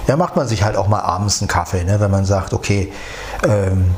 ja, 0.06 0.16
macht 0.16 0.36
man 0.36 0.48
sich 0.48 0.62
halt 0.62 0.76
auch 0.76 0.88
mal 0.88 1.00
abends 1.00 1.40
einen 1.40 1.48
Kaffee, 1.48 1.84
ne? 1.84 2.00
wenn 2.00 2.10
man 2.10 2.24
sagt, 2.24 2.52
okay, 2.52 2.92
ähm, 3.42 3.94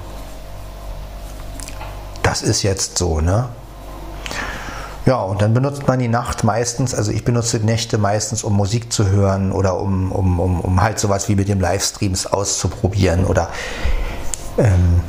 das 2.22 2.42
ist 2.42 2.62
jetzt 2.62 2.98
so, 2.98 3.20
ne? 3.20 3.48
Ja, 5.06 5.22
und 5.22 5.40
dann 5.40 5.54
benutzt 5.54 5.88
man 5.88 5.98
die 5.98 6.08
Nacht 6.08 6.44
meistens, 6.44 6.94
also 6.94 7.10
ich 7.10 7.24
benutze 7.24 7.58
die 7.58 7.64
Nächte 7.64 7.96
meistens, 7.96 8.44
um 8.44 8.54
Musik 8.54 8.92
zu 8.92 9.08
hören 9.08 9.50
oder 9.50 9.80
um, 9.80 10.12
um, 10.12 10.38
um, 10.38 10.60
um 10.60 10.82
halt 10.82 10.98
sowas 10.98 11.28
wie 11.28 11.36
mit 11.36 11.48
dem 11.48 11.58
Livestreams 11.58 12.26
auszuprobieren 12.26 13.24
oder 13.24 13.48
ähm, 14.58 15.00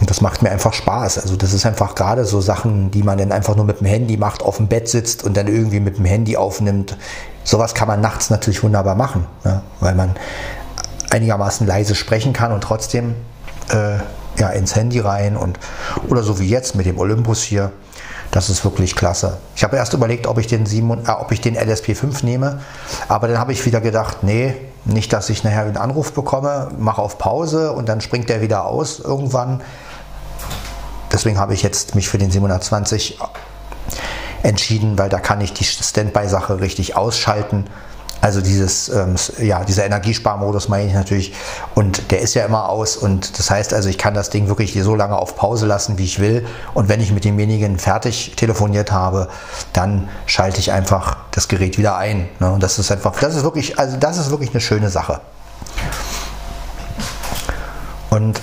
und 0.00 0.08
das 0.08 0.20
macht 0.20 0.42
mir 0.42 0.50
einfach 0.50 0.72
Spaß. 0.72 1.18
Also 1.18 1.36
das 1.36 1.52
ist 1.52 1.66
einfach 1.66 1.94
gerade 1.94 2.24
so 2.24 2.40
Sachen, 2.40 2.90
die 2.90 3.02
man 3.02 3.18
dann 3.18 3.32
einfach 3.32 3.54
nur 3.54 3.66
mit 3.66 3.80
dem 3.80 3.86
Handy 3.86 4.16
macht, 4.16 4.42
auf 4.42 4.56
dem 4.56 4.66
Bett 4.66 4.88
sitzt 4.88 5.22
und 5.22 5.36
dann 5.36 5.46
irgendwie 5.46 5.80
mit 5.80 5.98
dem 5.98 6.06
Handy 6.06 6.36
aufnimmt. 6.36 6.96
Sowas 7.44 7.74
kann 7.74 7.86
man 7.86 8.00
nachts 8.00 8.30
natürlich 8.30 8.62
wunderbar 8.62 8.94
machen, 8.94 9.26
ne? 9.44 9.62
weil 9.80 9.94
man 9.94 10.16
einigermaßen 11.10 11.66
leise 11.66 11.94
sprechen 11.94 12.32
kann 12.32 12.52
und 12.52 12.62
trotzdem 12.62 13.14
äh, 13.70 13.98
ja, 14.38 14.48
ins 14.50 14.74
Handy 14.74 15.00
rein 15.00 15.36
und 15.36 15.58
oder 16.08 16.22
so 16.22 16.38
wie 16.38 16.48
jetzt 16.48 16.74
mit 16.74 16.86
dem 16.86 16.98
Olympus 16.98 17.42
hier, 17.42 17.72
Das 18.30 18.48
ist 18.48 18.64
wirklich 18.64 18.94
klasse. 18.94 19.38
Ich 19.56 19.64
habe 19.64 19.76
erst 19.76 19.92
überlegt, 19.92 20.28
ob 20.28 20.38
ich 20.38 20.46
den, 20.46 20.64
7, 20.64 21.04
äh, 21.06 21.10
ob 21.10 21.32
ich 21.32 21.40
den 21.40 21.58
LSP5 21.58 22.24
nehme, 22.24 22.60
aber 23.08 23.28
dann 23.28 23.38
habe 23.38 23.52
ich 23.52 23.66
wieder 23.66 23.80
gedacht, 23.80 24.22
nee, 24.22 24.54
nicht, 24.84 25.12
dass 25.12 25.28
ich 25.28 25.44
nachher 25.44 25.62
einen 25.62 25.76
Anruf 25.76 26.12
bekomme, 26.12 26.68
mache 26.78 27.02
auf 27.02 27.18
Pause 27.18 27.72
und 27.72 27.88
dann 27.88 28.00
springt 28.00 28.28
der 28.28 28.40
wieder 28.40 28.64
aus 28.64 29.00
irgendwann. 29.00 29.60
Deswegen 31.20 31.38
habe 31.38 31.52
ich 31.52 31.62
jetzt 31.62 31.94
mich 31.94 32.08
für 32.08 32.16
den 32.16 32.30
720 32.30 33.18
entschieden, 34.42 34.96
weil 34.98 35.10
da 35.10 35.18
kann 35.18 35.42
ich 35.42 35.52
die 35.52 35.64
Standby-Sache 35.64 36.60
richtig 36.60 36.96
ausschalten. 36.96 37.66
Also 38.22 38.40
dieses, 38.40 38.88
ähm, 38.88 39.16
ja, 39.38 39.62
dieser 39.64 39.84
Energiesparmodus 39.84 40.70
meine 40.70 40.86
ich 40.86 40.94
natürlich. 40.94 41.34
Und 41.74 42.10
der 42.10 42.20
ist 42.20 42.32
ja 42.32 42.46
immer 42.46 42.70
aus. 42.70 42.96
Und 42.96 43.38
das 43.38 43.50
heißt 43.50 43.74
also, 43.74 43.90
ich 43.90 43.98
kann 43.98 44.14
das 44.14 44.30
Ding 44.30 44.48
wirklich 44.48 44.72
so 44.82 44.94
lange 44.94 45.18
auf 45.18 45.36
Pause 45.36 45.66
lassen, 45.66 45.98
wie 45.98 46.04
ich 46.04 46.20
will. 46.20 46.46
Und 46.72 46.88
wenn 46.88 47.02
ich 47.02 47.12
mit 47.12 47.26
demjenigen 47.26 47.78
fertig 47.78 48.32
telefoniert 48.36 48.90
habe, 48.90 49.28
dann 49.74 50.08
schalte 50.24 50.58
ich 50.58 50.72
einfach 50.72 51.18
das 51.32 51.48
Gerät 51.48 51.76
wieder 51.76 51.98
ein. 51.98 52.30
Ne? 52.38 52.50
Und 52.50 52.62
das 52.62 52.78
ist 52.78 52.90
einfach, 52.90 53.20
das 53.20 53.36
ist 53.36 53.42
wirklich, 53.42 53.78
also 53.78 53.98
das 53.98 54.16
ist 54.16 54.30
wirklich 54.30 54.52
eine 54.52 54.62
schöne 54.62 54.88
Sache. 54.88 55.20
Und 58.08 58.40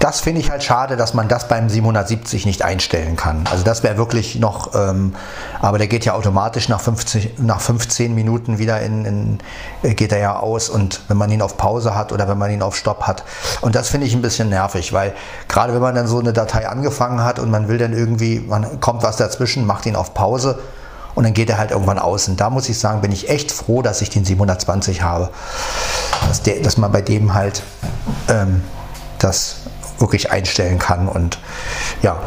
das 0.00 0.20
finde 0.20 0.40
ich 0.40 0.50
halt 0.50 0.62
schade, 0.62 0.96
dass 0.96 1.14
man 1.14 1.28
das 1.28 1.48
beim 1.48 1.68
770 1.68 2.46
nicht 2.46 2.62
einstellen 2.62 3.16
kann. 3.16 3.44
Also 3.50 3.64
das 3.64 3.82
wäre 3.82 3.96
wirklich 3.96 4.36
noch, 4.36 4.74
ähm, 4.74 5.14
aber 5.60 5.78
der 5.78 5.88
geht 5.88 6.04
ja 6.04 6.14
automatisch 6.14 6.68
nach 6.68 6.80
15, 6.80 7.32
nach 7.38 7.60
15 7.60 8.14
Minuten 8.14 8.58
wieder 8.58 8.80
in, 8.80 9.04
in, 9.04 9.38
äh, 9.82 9.94
geht 9.94 10.12
er 10.12 10.18
ja 10.18 10.38
aus 10.38 10.68
und 10.68 11.00
wenn 11.08 11.16
man 11.16 11.30
ihn 11.30 11.42
auf 11.42 11.56
Pause 11.56 11.94
hat 11.94 12.12
oder 12.12 12.28
wenn 12.28 12.38
man 12.38 12.50
ihn 12.50 12.62
auf 12.62 12.76
Stopp 12.76 13.06
hat. 13.06 13.24
Und 13.60 13.74
das 13.74 13.88
finde 13.88 14.06
ich 14.06 14.14
ein 14.14 14.22
bisschen 14.22 14.48
nervig, 14.48 14.92
weil 14.92 15.14
gerade 15.48 15.74
wenn 15.74 15.82
man 15.82 15.94
dann 15.94 16.06
so 16.06 16.18
eine 16.18 16.32
Datei 16.32 16.68
angefangen 16.68 17.24
hat 17.24 17.38
und 17.38 17.50
man 17.50 17.68
will 17.68 17.78
dann 17.78 17.92
irgendwie, 17.92 18.40
man 18.40 18.80
kommt 18.80 19.02
was 19.02 19.16
dazwischen, 19.16 19.66
macht 19.66 19.86
ihn 19.86 19.96
auf 19.96 20.14
Pause 20.14 20.60
und 21.16 21.24
dann 21.24 21.34
geht 21.34 21.50
er 21.50 21.58
halt 21.58 21.72
irgendwann 21.72 21.98
aus. 21.98 22.28
Und 22.28 22.40
da 22.40 22.48
muss 22.48 22.68
ich 22.68 22.78
sagen, 22.78 23.00
bin 23.00 23.10
ich 23.10 23.28
echt 23.28 23.50
froh, 23.50 23.82
dass 23.82 24.00
ich 24.02 24.10
den 24.10 24.24
720 24.24 25.02
habe. 25.02 25.30
Dass, 26.28 26.42
der, 26.42 26.60
dass 26.62 26.76
man 26.76 26.92
bei 26.92 27.02
dem 27.02 27.34
halt 27.34 27.64
ähm, 28.28 28.62
das 29.18 29.56
wirklich 29.98 30.30
einstellen 30.30 30.78
kann. 30.78 31.08
Und 31.08 31.38
ja, 32.02 32.20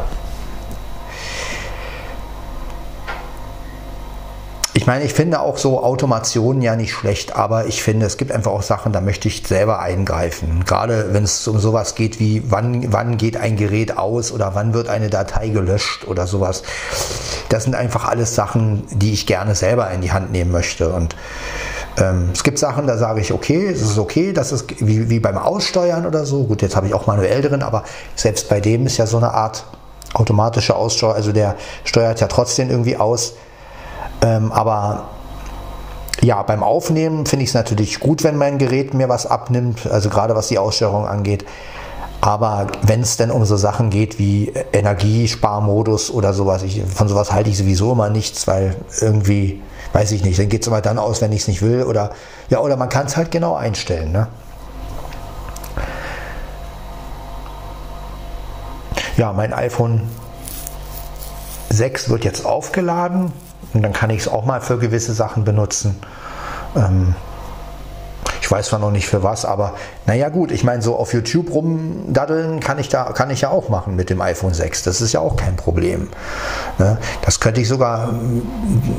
Ich 4.74 4.86
meine, 4.86 5.04
ich 5.04 5.12
finde 5.12 5.40
auch 5.40 5.58
so 5.58 5.82
Automationen 5.82 6.62
ja 6.62 6.76
nicht 6.76 6.92
schlecht, 6.92 7.36
aber 7.36 7.66
ich 7.66 7.82
finde, 7.82 8.06
es 8.06 8.16
gibt 8.16 8.32
einfach 8.32 8.50
auch 8.50 8.62
Sachen, 8.62 8.90
da 8.92 9.02
möchte 9.02 9.28
ich 9.28 9.46
selber 9.46 9.80
eingreifen. 9.80 10.64
Gerade 10.64 11.12
wenn 11.12 11.24
es 11.24 11.46
um 11.46 11.60
sowas 11.60 11.94
geht 11.94 12.18
wie, 12.18 12.42
wann, 12.50 12.90
wann 12.90 13.18
geht 13.18 13.36
ein 13.36 13.56
Gerät 13.56 13.98
aus 13.98 14.32
oder 14.32 14.54
wann 14.54 14.72
wird 14.72 14.88
eine 14.88 15.10
Datei 15.10 15.50
gelöscht 15.50 16.08
oder 16.08 16.26
sowas. 16.26 16.62
Das 17.50 17.64
sind 17.64 17.74
einfach 17.74 18.06
alles 18.06 18.34
Sachen, 18.34 18.84
die 18.90 19.12
ich 19.12 19.26
gerne 19.26 19.54
selber 19.54 19.90
in 19.90 20.00
die 20.00 20.10
Hand 20.10 20.32
nehmen 20.32 20.50
möchte. 20.50 20.88
Und 20.88 21.16
ähm, 21.98 22.30
es 22.32 22.42
gibt 22.42 22.58
Sachen, 22.58 22.86
da 22.86 22.96
sage 22.96 23.20
ich, 23.20 23.32
okay, 23.32 23.66
es 23.66 23.82
ist 23.82 23.98
okay, 23.98 24.32
das 24.32 24.52
ist 24.52 24.80
wie, 24.80 25.10
wie 25.10 25.20
beim 25.20 25.36
Aussteuern 25.36 26.06
oder 26.06 26.24
so. 26.24 26.44
Gut, 26.44 26.62
jetzt 26.62 26.76
habe 26.76 26.86
ich 26.86 26.94
auch 26.94 27.06
manuell 27.06 27.42
drin, 27.42 27.62
aber 27.62 27.84
selbst 28.14 28.48
bei 28.48 28.60
dem 28.60 28.86
ist 28.86 28.96
ja 28.96 29.06
so 29.06 29.18
eine 29.18 29.32
Art 29.32 29.64
automatische 30.14 30.74
Aussteuer, 30.76 31.14
also 31.14 31.32
der 31.32 31.56
steuert 31.84 32.20
ja 32.20 32.26
trotzdem 32.28 32.70
irgendwie 32.70 32.96
aus. 32.96 33.34
Ähm, 34.22 34.52
aber 34.52 35.04
ja, 36.22 36.42
beim 36.42 36.62
Aufnehmen 36.62 37.26
finde 37.26 37.44
ich 37.44 37.50
es 37.50 37.54
natürlich 37.54 37.98
gut, 37.98 38.22
wenn 38.22 38.36
mein 38.36 38.58
Gerät 38.58 38.94
mir 38.94 39.08
was 39.08 39.26
abnimmt, 39.26 39.86
also 39.90 40.08
gerade 40.08 40.34
was 40.34 40.48
die 40.48 40.58
Aussteuerung 40.58 41.06
angeht. 41.06 41.44
Aber 42.20 42.68
wenn 42.82 43.00
es 43.00 43.16
denn 43.16 43.32
um 43.32 43.44
so 43.44 43.56
Sachen 43.56 43.90
geht 43.90 44.20
wie 44.20 44.52
Energiesparmodus 44.72 46.10
oder 46.12 46.32
sowas, 46.32 46.62
ich, 46.62 46.80
von 46.84 47.08
sowas 47.08 47.32
halte 47.32 47.50
ich 47.50 47.58
sowieso 47.58 47.92
immer 47.92 48.10
nichts, 48.10 48.46
weil 48.46 48.76
irgendwie 49.00 49.60
weiß 49.92 50.12
ich 50.12 50.24
nicht, 50.24 50.38
dann 50.38 50.48
geht 50.48 50.62
es 50.62 50.68
immer 50.68 50.80
dann 50.80 50.98
aus, 50.98 51.20
wenn 51.20 51.32
ich 51.32 51.42
es 51.42 51.48
nicht 51.48 51.62
will. 51.62 51.84
Oder, 51.84 52.10
ja, 52.48 52.60
oder 52.60 52.76
man 52.76 52.88
kann 52.88 53.06
es 53.06 53.16
halt 53.16 53.30
genau 53.30 53.54
einstellen. 53.54 54.12
Ne? 54.12 54.28
Ja, 59.16 59.32
mein 59.32 59.52
iPhone 59.52 60.08
6 61.70 62.08
wird 62.08 62.24
jetzt 62.24 62.44
aufgeladen 62.46 63.32
und 63.74 63.82
dann 63.82 63.92
kann 63.92 64.10
ich 64.10 64.20
es 64.20 64.28
auch 64.28 64.44
mal 64.44 64.60
für 64.60 64.78
gewisse 64.78 65.12
Sachen 65.12 65.44
benutzen. 65.44 65.98
Ähm, 66.76 67.14
weiß 68.50 68.68
zwar 68.68 68.78
noch 68.78 68.90
nicht 68.90 69.06
für 69.06 69.22
was, 69.22 69.44
aber 69.44 69.74
naja 70.06 70.28
gut, 70.28 70.50
ich 70.50 70.64
meine, 70.64 70.82
so 70.82 70.96
auf 70.96 71.12
YouTube 71.14 71.52
rumdaddeln 71.52 72.60
kann 72.60 72.78
ich, 72.78 72.88
da, 72.88 73.04
kann 73.12 73.30
ich 73.30 73.42
ja 73.42 73.50
auch 73.50 73.68
machen 73.68 73.94
mit 73.94 74.10
dem 74.10 74.20
iPhone 74.20 74.54
6. 74.54 74.82
Das 74.82 75.00
ist 75.00 75.12
ja 75.12 75.20
auch 75.20 75.36
kein 75.36 75.56
Problem. 75.56 76.08
Ne? 76.78 76.98
Das 77.22 77.40
könnte 77.40 77.60
ich 77.60 77.68
sogar 77.68 78.12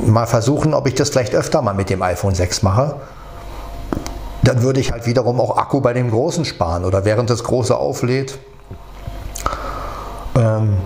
mal 0.06 0.26
versuchen, 0.26 0.72
ob 0.72 0.86
ich 0.86 0.94
das 0.94 1.10
vielleicht 1.10 1.34
öfter 1.34 1.62
mal 1.62 1.74
mit 1.74 1.90
dem 1.90 2.02
iPhone 2.02 2.34
6 2.34 2.62
mache. 2.62 2.96
Dann 4.42 4.62
würde 4.62 4.80
ich 4.80 4.92
halt 4.92 5.06
wiederum 5.06 5.40
auch 5.40 5.56
Akku 5.56 5.80
bei 5.80 5.92
dem 5.92 6.10
Großen 6.10 6.44
sparen 6.44 6.84
oder 6.84 7.04
während 7.04 7.30
das 7.30 7.44
Große 7.44 7.76
auflädt. 7.76 8.38
Ähm, 10.36 10.76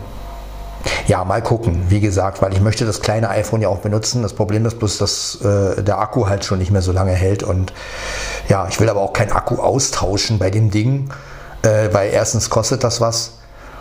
ja, 1.08 1.24
mal 1.24 1.42
gucken, 1.42 1.86
wie 1.88 2.00
gesagt, 2.00 2.42
weil 2.42 2.52
ich 2.52 2.60
möchte 2.60 2.84
das 2.84 3.00
kleine 3.00 3.30
iPhone 3.30 3.62
ja 3.62 3.68
auch 3.68 3.78
benutzen. 3.78 4.22
Das 4.22 4.34
Problem 4.34 4.66
ist 4.66 4.78
bloß, 4.78 4.98
dass 4.98 5.40
äh, 5.40 5.82
der 5.82 5.98
Akku 5.98 6.28
halt 6.28 6.44
schon 6.44 6.58
nicht 6.58 6.70
mehr 6.70 6.82
so 6.82 6.92
lange 6.92 7.12
hält 7.12 7.42
und 7.42 7.72
ja, 8.48 8.68
ich 8.68 8.78
will 8.78 8.90
aber 8.90 9.00
auch 9.00 9.14
keinen 9.14 9.32
Akku 9.32 9.56
austauschen 9.56 10.38
bei 10.38 10.50
dem 10.50 10.70
Ding, 10.70 11.08
äh, 11.62 11.88
weil 11.92 12.10
erstens 12.12 12.50
kostet 12.50 12.84
das 12.84 13.00
was 13.00 13.38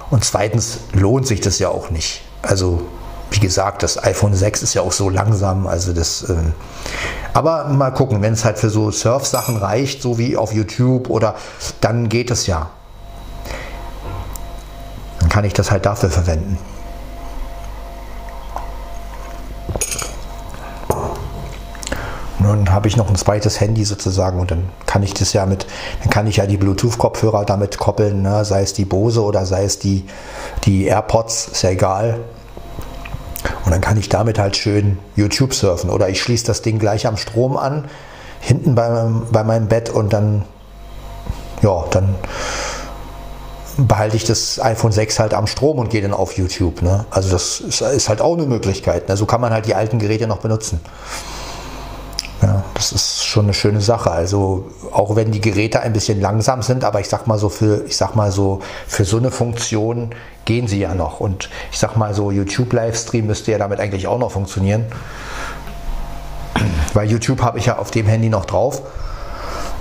und 0.09 0.23
zweitens 0.23 0.79
lohnt 0.93 1.27
sich 1.27 1.41
das 1.41 1.59
ja 1.59 1.67
auch 1.67 1.89
nicht. 1.89 2.21
Also 2.41 2.81
wie 3.29 3.41
gesagt, 3.41 3.83
das 3.83 4.01
iPhone 4.01 4.33
6 4.33 4.63
ist 4.63 4.73
ja 4.73 4.81
auch 4.81 4.93
so 4.93 5.09
langsam, 5.09 5.67
also 5.67 5.91
das. 5.91 6.23
Äh, 6.29 6.35
aber 7.33 7.65
mal 7.65 7.91
gucken, 7.91 8.21
wenn 8.21 8.33
es 8.33 8.45
halt 8.45 8.57
für 8.57 8.69
so 8.69 8.89
Surf-Sachen 8.89 9.57
reicht, 9.57 10.01
so 10.01 10.17
wie 10.17 10.37
auf 10.37 10.53
YouTube 10.53 11.09
oder 11.09 11.35
dann 11.81 12.07
geht 12.07 12.31
es 12.31 12.47
ja. 12.47 12.69
Dann 15.19 15.27
kann 15.27 15.43
ich 15.43 15.53
das 15.53 15.71
halt 15.71 15.85
dafür 15.85 16.09
verwenden. 16.09 16.57
Nun 22.47 22.71
habe 22.71 22.87
ich 22.87 22.95
noch 22.95 23.09
ein 23.09 23.17
zweites 23.17 23.59
Handy 23.59 23.83
sozusagen 23.83 24.39
und 24.39 24.51
dann 24.51 24.69
kann 24.85 25.03
ich 25.03 25.13
das 25.13 25.33
ja 25.33 25.45
mit, 25.45 25.67
dann 26.01 26.09
kann 26.09 26.27
ich 26.27 26.37
ja 26.37 26.45
die 26.45 26.55
Bluetooth-Kopfhörer 26.55 27.43
damit 27.43 27.77
koppeln, 27.77 28.21
ne? 28.21 28.45
sei 28.45 28.61
es 28.61 28.71
die 28.73 28.85
Bose 28.85 29.21
oder 29.21 29.45
sei 29.45 29.65
es 29.65 29.79
die, 29.79 30.05
die 30.63 30.85
AirPods, 30.85 31.49
ist 31.49 31.61
ja 31.63 31.71
egal. 31.71 32.19
Und 33.65 33.71
dann 33.71 33.81
kann 33.81 33.97
ich 33.97 34.07
damit 34.07 34.39
halt 34.39 34.55
schön 34.55 34.97
YouTube 35.17 35.53
surfen 35.53 35.89
oder 35.89 36.07
ich 36.07 36.21
schließe 36.21 36.45
das 36.45 36.61
Ding 36.61 36.79
gleich 36.79 37.05
am 37.05 37.17
Strom 37.17 37.57
an, 37.57 37.89
hinten 38.39 38.75
bei, 38.75 39.05
bei 39.29 39.43
meinem 39.43 39.67
Bett 39.67 39.89
und 39.89 40.13
dann, 40.13 40.45
ja, 41.61 41.83
dann 41.91 42.15
behalte 43.77 44.15
ich 44.15 44.23
das 44.23 44.59
iPhone 44.59 44.93
6 44.93 45.19
halt 45.19 45.33
am 45.33 45.47
Strom 45.47 45.79
und 45.79 45.89
gehe 45.89 46.01
dann 46.01 46.13
auf 46.13 46.37
YouTube. 46.37 46.81
Ne? 46.81 47.05
Also 47.09 47.29
das 47.29 47.59
ist, 47.59 47.81
ist, 47.81 48.07
halt 48.07 48.21
auch 48.21 48.37
eine 48.37 48.45
Möglichkeit. 48.45 49.09
Ne? 49.09 49.17
So 49.17 49.25
kann 49.25 49.41
man 49.41 49.51
halt 49.51 49.65
die 49.65 49.75
alten 49.75 49.99
Geräte 49.99 50.27
noch 50.27 50.39
benutzen. 50.39 50.79
Das 52.77 52.91
ist 52.91 53.25
schon 53.25 53.45
eine 53.45 53.55
schöne 53.55 53.81
Sache. 53.81 54.11
Also 54.11 54.69
auch 54.91 55.15
wenn 55.15 55.31
die 55.31 55.41
Geräte 55.41 55.79
ein 55.79 55.93
bisschen 55.93 56.21
langsam 56.21 56.61
sind, 56.61 56.83
aber 56.83 56.99
ich 56.99 57.09
sag 57.09 57.25
mal 57.25 57.39
so 57.39 57.49
für, 57.49 57.83
ich 57.87 57.97
sag 57.97 58.15
mal 58.15 58.31
so 58.31 58.59
für 58.85 59.03
so 59.03 59.17
eine 59.17 59.31
Funktion 59.31 60.11
gehen 60.45 60.67
sie 60.67 60.79
ja 60.79 60.93
noch. 60.93 61.19
Und 61.19 61.49
ich 61.71 61.79
sag 61.79 61.97
mal 61.97 62.13
so 62.13 62.29
YouTube 62.29 62.71
Livestream 62.71 63.25
müsste 63.25 63.51
ja 63.51 63.57
damit 63.57 63.79
eigentlich 63.79 64.05
auch 64.05 64.19
noch 64.19 64.29
funktionieren, 64.29 64.85
weil 66.93 67.09
YouTube 67.09 67.41
habe 67.41 67.57
ich 67.57 67.65
ja 67.65 67.79
auf 67.79 67.89
dem 67.89 68.05
Handy 68.05 68.29
noch 68.29 68.45
drauf. 68.45 68.83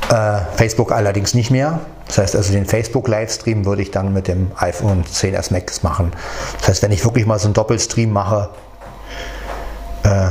Äh, 0.09 0.38
Facebook 0.56 0.90
allerdings 0.90 1.35
nicht 1.35 1.50
mehr. 1.50 1.80
Das 2.06 2.16
heißt 2.16 2.35
also, 2.35 2.50
den 2.54 2.64
Facebook 2.64 3.09
Livestream 3.09 3.66
würde 3.66 3.82
ich 3.82 3.90
dann 3.90 4.14
mit 4.14 4.26
dem 4.26 4.52
iPhone 4.56 5.04
10s 5.04 5.52
Max 5.52 5.82
machen. 5.82 6.12
Das 6.61 6.68
heißt, 6.68 6.82
wenn 6.82 6.92
ich 6.92 7.04
wirklich 7.04 7.26
mal 7.26 7.38
so 7.38 7.48
einen 7.48 7.54
Doppelstream 7.54 8.11
mache, 8.11 8.48
äh, 10.04 10.30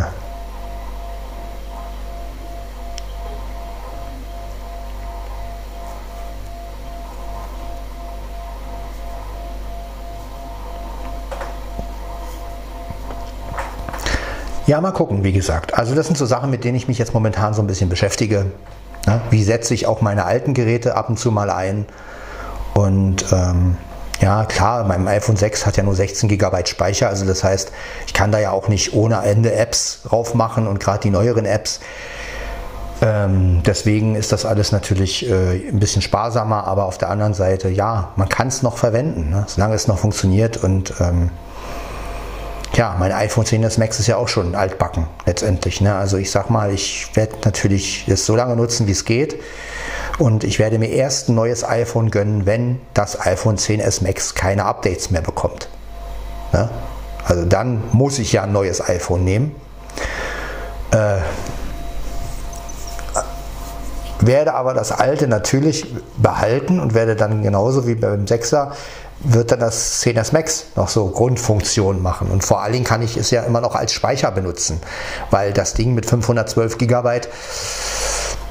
Ja, 14.68 14.82
mal 14.82 14.92
gucken, 14.92 15.24
wie 15.24 15.32
gesagt. 15.32 15.78
Also 15.78 15.94
das 15.94 16.08
sind 16.08 16.18
so 16.18 16.26
Sachen, 16.26 16.50
mit 16.50 16.64
denen 16.64 16.76
ich 16.76 16.88
mich 16.88 16.98
jetzt 16.98 17.14
momentan 17.14 17.54
so 17.54 17.62
ein 17.62 17.68
bisschen 17.68 17.88
beschäftige. 17.88 18.48
Ja, 19.06 19.22
wie 19.30 19.44
setze 19.44 19.76
ich 19.76 19.86
auch 19.86 20.02
meine 20.02 20.26
alten 20.26 20.56
Geräte 20.56 20.96
ab 20.96 21.10
und 21.10 21.20
zu 21.20 21.32
mal 21.32 21.52
ein? 21.52 21.86
Und 22.74 23.32
ähm, 23.32 23.78
ja, 24.22 24.46
klar, 24.46 24.84
mein 24.86 25.08
iPhone 25.08 25.36
6 25.36 25.68
hat 25.68 25.78
ja 25.78 25.84
nur 25.84 25.94
16 25.94 26.30
GB 26.30 26.66
Speicher, 26.66 27.10
also 27.10 27.26
das 27.26 27.44
heißt, 27.44 27.72
ich 28.08 28.14
kann 28.14 28.32
da 28.32 28.40
ja 28.40 28.52
auch 28.52 28.68
nicht 28.68 28.94
ohne 28.94 29.22
Ende 29.24 29.54
Apps 29.54 30.02
drauf 30.04 30.34
machen 30.34 30.68
und 30.68 30.80
gerade 30.80 31.00
die 31.00 31.10
neueren 31.12 31.46
Apps. 31.46 31.80
Ähm, 33.02 33.62
deswegen 33.64 34.16
ist 34.16 34.32
das 34.32 34.46
alles 34.46 34.72
natürlich 34.72 35.30
äh, 35.30 35.70
ein 35.70 35.80
bisschen 35.80 36.02
sparsamer, 36.02 36.66
aber 36.66 36.86
auf 36.86 36.98
der 36.98 37.10
anderen 37.10 37.34
Seite, 37.34 37.70
ja, 37.70 38.14
man 38.16 38.30
kann 38.30 38.48
es 38.48 38.64
noch 38.64 38.78
verwenden, 38.78 39.30
ne, 39.30 39.44
solange 39.48 39.76
es 39.76 39.88
noch 39.88 40.00
funktioniert 40.00 40.58
und 40.58 40.94
ähm, 41.02 41.30
ja, 42.76 42.96
mein 43.00 43.12
iPhone 43.12 43.46
10s 43.46 43.80
Max 43.80 44.00
ist 44.00 44.08
ja 44.08 44.18
auch 44.18 44.28
schon 44.28 44.54
altbacken 44.54 45.08
letztendlich. 45.26 45.82
Ne? 45.82 45.96
Also 45.96 46.18
ich 46.18 46.30
sag 46.30 46.50
mal, 46.50 46.74
ich 46.74 47.16
werde 47.16 47.36
natürlich 47.46 48.06
es 48.08 48.26
so 48.26 48.36
lange 48.36 48.56
nutzen, 48.56 48.88
wie 48.88 48.92
es 48.92 49.06
geht. 49.06 49.42
Und 50.18 50.44
ich 50.44 50.60
werde 50.60 50.80
mir 50.80 50.90
erst 50.90 51.30
ein 51.30 51.36
neues 51.36 51.64
iPhone 51.64 52.10
gönnen, 52.12 52.46
wenn 52.46 52.80
das 52.94 53.20
iPhone 53.26 53.58
10s 53.58 54.04
Max 54.04 54.34
keine 54.34 54.66
Updates 54.66 55.12
mehr 55.12 55.22
bekommt. 55.22 55.70
Ne? 56.54 56.70
Also 57.26 57.46
dann 57.46 57.84
muss 57.92 58.20
ich 58.20 58.34
ja 58.34 58.44
ein 58.44 58.52
neues 58.52 58.88
iPhone 58.88 59.24
nehmen. 59.24 59.56
Äh, 60.92 61.18
werde 64.22 64.54
aber 64.54 64.74
das 64.74 64.92
alte 64.92 65.28
natürlich 65.28 65.94
behalten 66.18 66.80
und 66.80 66.94
werde 66.94 67.16
dann 67.16 67.44
genauso 67.44 67.88
wie 67.88 67.96
beim 67.96 68.26
6er 68.26 68.72
wird 69.26 69.52
dann 69.52 69.60
das 69.60 70.02
10s 70.04 70.34
Max 70.34 70.66
noch 70.76 70.88
so 70.88 71.08
Grundfunktionen 71.08 72.02
machen. 72.02 72.30
Und 72.30 72.44
vor 72.44 72.62
allen 72.62 72.74
Dingen 72.74 72.86
kann 72.86 73.02
ich 73.02 73.18
es 73.18 73.32
ja 73.32 73.44
immer 73.44 73.62
noch 73.62 73.76
als 73.76 73.92
Speicher 73.92 74.32
benutzen, 74.32 74.82
weil 75.32 75.52
das 75.52 75.74
Ding 75.74 75.94
mit 75.94 76.06
512 76.06 76.78
GB, 76.78 77.22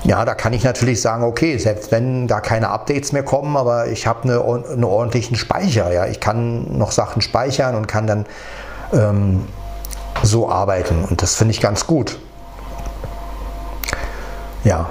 ja, 0.04 0.24
da 0.24 0.34
kann 0.34 0.52
ich 0.52 0.64
natürlich 0.64 1.00
sagen, 1.00 1.24
okay, 1.24 1.56
selbst 1.56 1.90
wenn 1.90 2.28
da 2.28 2.40
keine 2.40 2.68
Updates 2.68 3.12
mehr 3.12 3.22
kommen, 3.22 3.56
aber 3.56 3.86
ich 3.86 4.06
habe 4.06 4.24
eine, 4.24 4.42
einen 4.42 4.84
ordentlichen 4.84 5.36
Speicher. 5.36 5.92
Ja, 5.92 6.06
ich 6.06 6.20
kann 6.20 6.76
noch 6.76 6.92
Sachen 6.92 7.22
speichern 7.22 7.74
und 7.74 7.86
kann 7.86 8.06
dann 8.06 8.26
ähm, 8.92 9.46
so 10.22 10.50
arbeiten. 10.50 11.04
Und 11.08 11.22
das 11.22 11.36
finde 11.36 11.52
ich 11.52 11.60
ganz 11.60 11.86
gut. 11.86 12.18
Ja, 14.62 14.88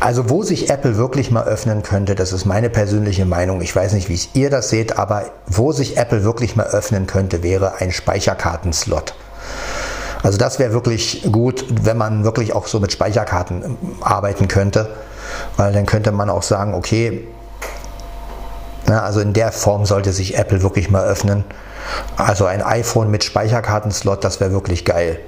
also 0.00 0.30
wo 0.30 0.42
sich 0.42 0.70
Apple 0.70 0.96
wirklich 0.96 1.30
mal 1.30 1.44
öffnen 1.44 1.82
könnte, 1.82 2.14
das 2.14 2.32
ist 2.32 2.44
meine 2.44 2.70
persönliche 2.70 3.24
Meinung. 3.24 3.60
Ich 3.60 3.74
weiß 3.74 3.92
nicht, 3.92 4.08
wie 4.08 4.20
ihr 4.34 4.50
das 4.50 4.68
seht, 4.68 4.98
aber 4.98 5.24
wo 5.46 5.72
sich 5.72 5.96
Apple 5.96 6.24
wirklich 6.24 6.56
mal 6.56 6.66
öffnen 6.66 7.06
könnte, 7.06 7.42
wäre 7.42 7.80
ein 7.80 7.92
Speicherkartenslot. 7.92 9.14
Also 10.22 10.38
das 10.38 10.58
wäre 10.58 10.72
wirklich 10.72 11.28
gut, 11.30 11.64
wenn 11.82 11.96
man 11.96 12.24
wirklich 12.24 12.52
auch 12.52 12.66
so 12.66 12.80
mit 12.80 12.92
Speicherkarten 12.92 13.62
ähm, 13.64 13.76
arbeiten 14.00 14.48
könnte, 14.48 14.88
weil 15.56 15.72
dann 15.72 15.86
könnte 15.86 16.12
man 16.12 16.30
auch 16.30 16.42
sagen, 16.42 16.74
okay, 16.74 17.26
na, 18.86 19.02
also 19.02 19.20
in 19.20 19.32
der 19.32 19.52
Form 19.52 19.86
sollte 19.86 20.12
sich 20.12 20.36
Apple 20.36 20.62
wirklich 20.62 20.90
mal 20.90 21.04
öffnen. 21.04 21.44
Also 22.16 22.46
ein 22.46 22.62
iPhone 22.62 23.10
mit 23.10 23.24
Speicherkartenslot, 23.24 24.24
das 24.24 24.40
wäre 24.40 24.52
wirklich 24.52 24.84
geil. 24.84 25.18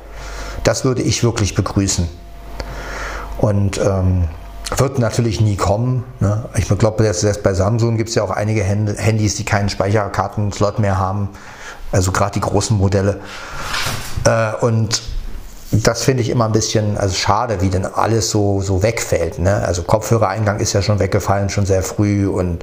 Das 0.64 0.84
würde 0.84 1.02
ich 1.02 1.22
wirklich 1.22 1.54
begrüßen. 1.54 2.08
Und 3.38 3.78
ähm, 3.78 4.24
wird 4.76 4.98
natürlich 4.98 5.40
nie 5.40 5.56
kommen. 5.56 6.04
Ne? 6.20 6.44
Ich 6.56 6.68
glaube, 6.68 7.12
selbst 7.14 7.42
bei 7.42 7.54
Samsung 7.54 7.96
gibt 7.96 8.10
es 8.10 8.14
ja 8.14 8.22
auch 8.22 8.30
einige 8.30 8.62
Handys, 8.62 9.36
die 9.36 9.44
keinen 9.44 9.68
Speicherkartenslot 9.68 10.78
mehr 10.78 10.98
haben. 10.98 11.30
Also 11.90 12.12
gerade 12.12 12.32
die 12.32 12.40
großen 12.40 12.76
Modelle. 12.76 13.20
Äh, 14.24 14.54
und 14.60 15.02
das 15.72 16.02
finde 16.02 16.22
ich 16.22 16.30
immer 16.30 16.46
ein 16.46 16.52
bisschen 16.52 16.98
also 16.98 17.14
schade, 17.14 17.60
wie 17.60 17.70
denn 17.70 17.86
alles 17.86 18.30
so, 18.30 18.60
so 18.60 18.82
wegfällt. 18.82 19.38
Ne? 19.38 19.54
Also 19.66 19.82
Kopfhörereingang 19.82 20.60
ist 20.60 20.72
ja 20.72 20.82
schon 20.82 20.98
weggefallen, 20.98 21.48
schon 21.48 21.64
sehr 21.64 21.82
früh. 21.82 22.28
Und 22.28 22.62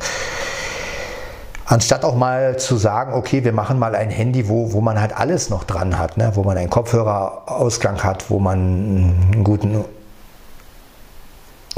anstatt 1.65 2.03
auch 2.03 2.15
mal 2.15 2.57
zu 2.57 2.77
sagen, 2.77 3.13
okay, 3.13 3.43
wir 3.43 3.53
machen 3.53 3.79
mal 3.79 3.95
ein 3.95 4.09
Handy, 4.09 4.47
wo, 4.47 4.73
wo 4.73 4.81
man 4.81 4.99
halt 4.99 5.15
alles 5.15 5.49
noch 5.49 5.63
dran 5.63 5.97
hat, 5.97 6.17
ne? 6.17 6.31
wo 6.35 6.43
man 6.43 6.57
einen 6.57 6.69
Kopfhörerausgang 6.69 8.03
hat, 8.03 8.29
wo 8.29 8.39
man 8.39 8.59
einen 8.59 9.43
guten 9.43 9.85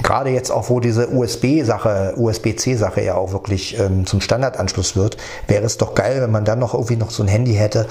gerade 0.04 0.30
jetzt 0.30 0.52
auch, 0.52 0.70
wo 0.70 0.80
diese 0.80 1.10
USB-Sache, 1.10 2.14
USB-C-Sache 2.18 3.02
ja 3.02 3.16
auch 3.16 3.32
wirklich 3.32 3.80
ähm, 3.80 4.06
zum 4.06 4.22
Standardanschluss 4.22 4.96
wird, 4.96 5.18
wäre 5.48 5.64
es 5.64 5.78
doch 5.78 5.96
geil, 5.96 6.22
wenn 6.22 6.32
man 6.32 6.46
dann 6.46 6.60
noch 6.60 6.74
irgendwie 6.74 6.96
noch 6.96 7.10
so 7.10 7.24
ein 7.24 7.28
Handy 7.28 7.54
hätte, 7.54 7.88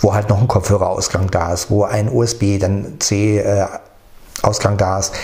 wo 0.00 0.14
halt 0.14 0.28
noch 0.28 0.40
ein 0.40 0.48
Kopfhörerausgang 0.48 1.30
da 1.30 1.52
ist, 1.52 1.70
wo 1.70 1.84
ein 1.84 2.08
USB, 2.08 2.58
dann 2.58 3.00
C, 3.00 3.38
äh, 3.38 3.66
Ausgang 4.42 4.76
da 4.76 4.98
ist, 4.98 5.14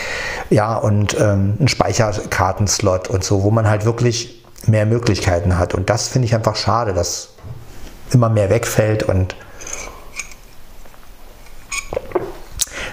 ja, 0.51 0.77
und 0.77 1.19
ähm, 1.19 1.57
ein 1.59 1.69
Speicherkartenslot 1.69 3.09
und 3.09 3.25
so, 3.25 3.43
wo 3.43 3.51
man 3.51 3.69
halt 3.69 3.85
wirklich 3.85 4.45
mehr 4.67 4.87
Möglichkeiten 4.87 5.59
hat. 5.59 5.75
Und 5.75 5.91
das 5.91 6.09
finde 6.09 6.27
ich 6.27 6.35
einfach 6.35 6.57
schade, 6.57 6.93
dass 6.93 7.31
immer 8.13 8.29
mehr 8.29 8.51
wegfällt 8.51 9.03
und 9.03 9.35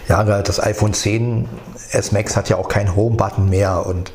ja, 0.08 0.24
das 0.24 0.62
iPhone 0.62 0.94
10 0.94 1.48
S 1.91 2.12
Max 2.12 2.36
hat 2.36 2.50
ja 2.50 2.58
auch 2.58 2.68
keinen 2.68 2.96
Home-Button 2.96 3.50
mehr 3.50 3.86
und 3.86 4.12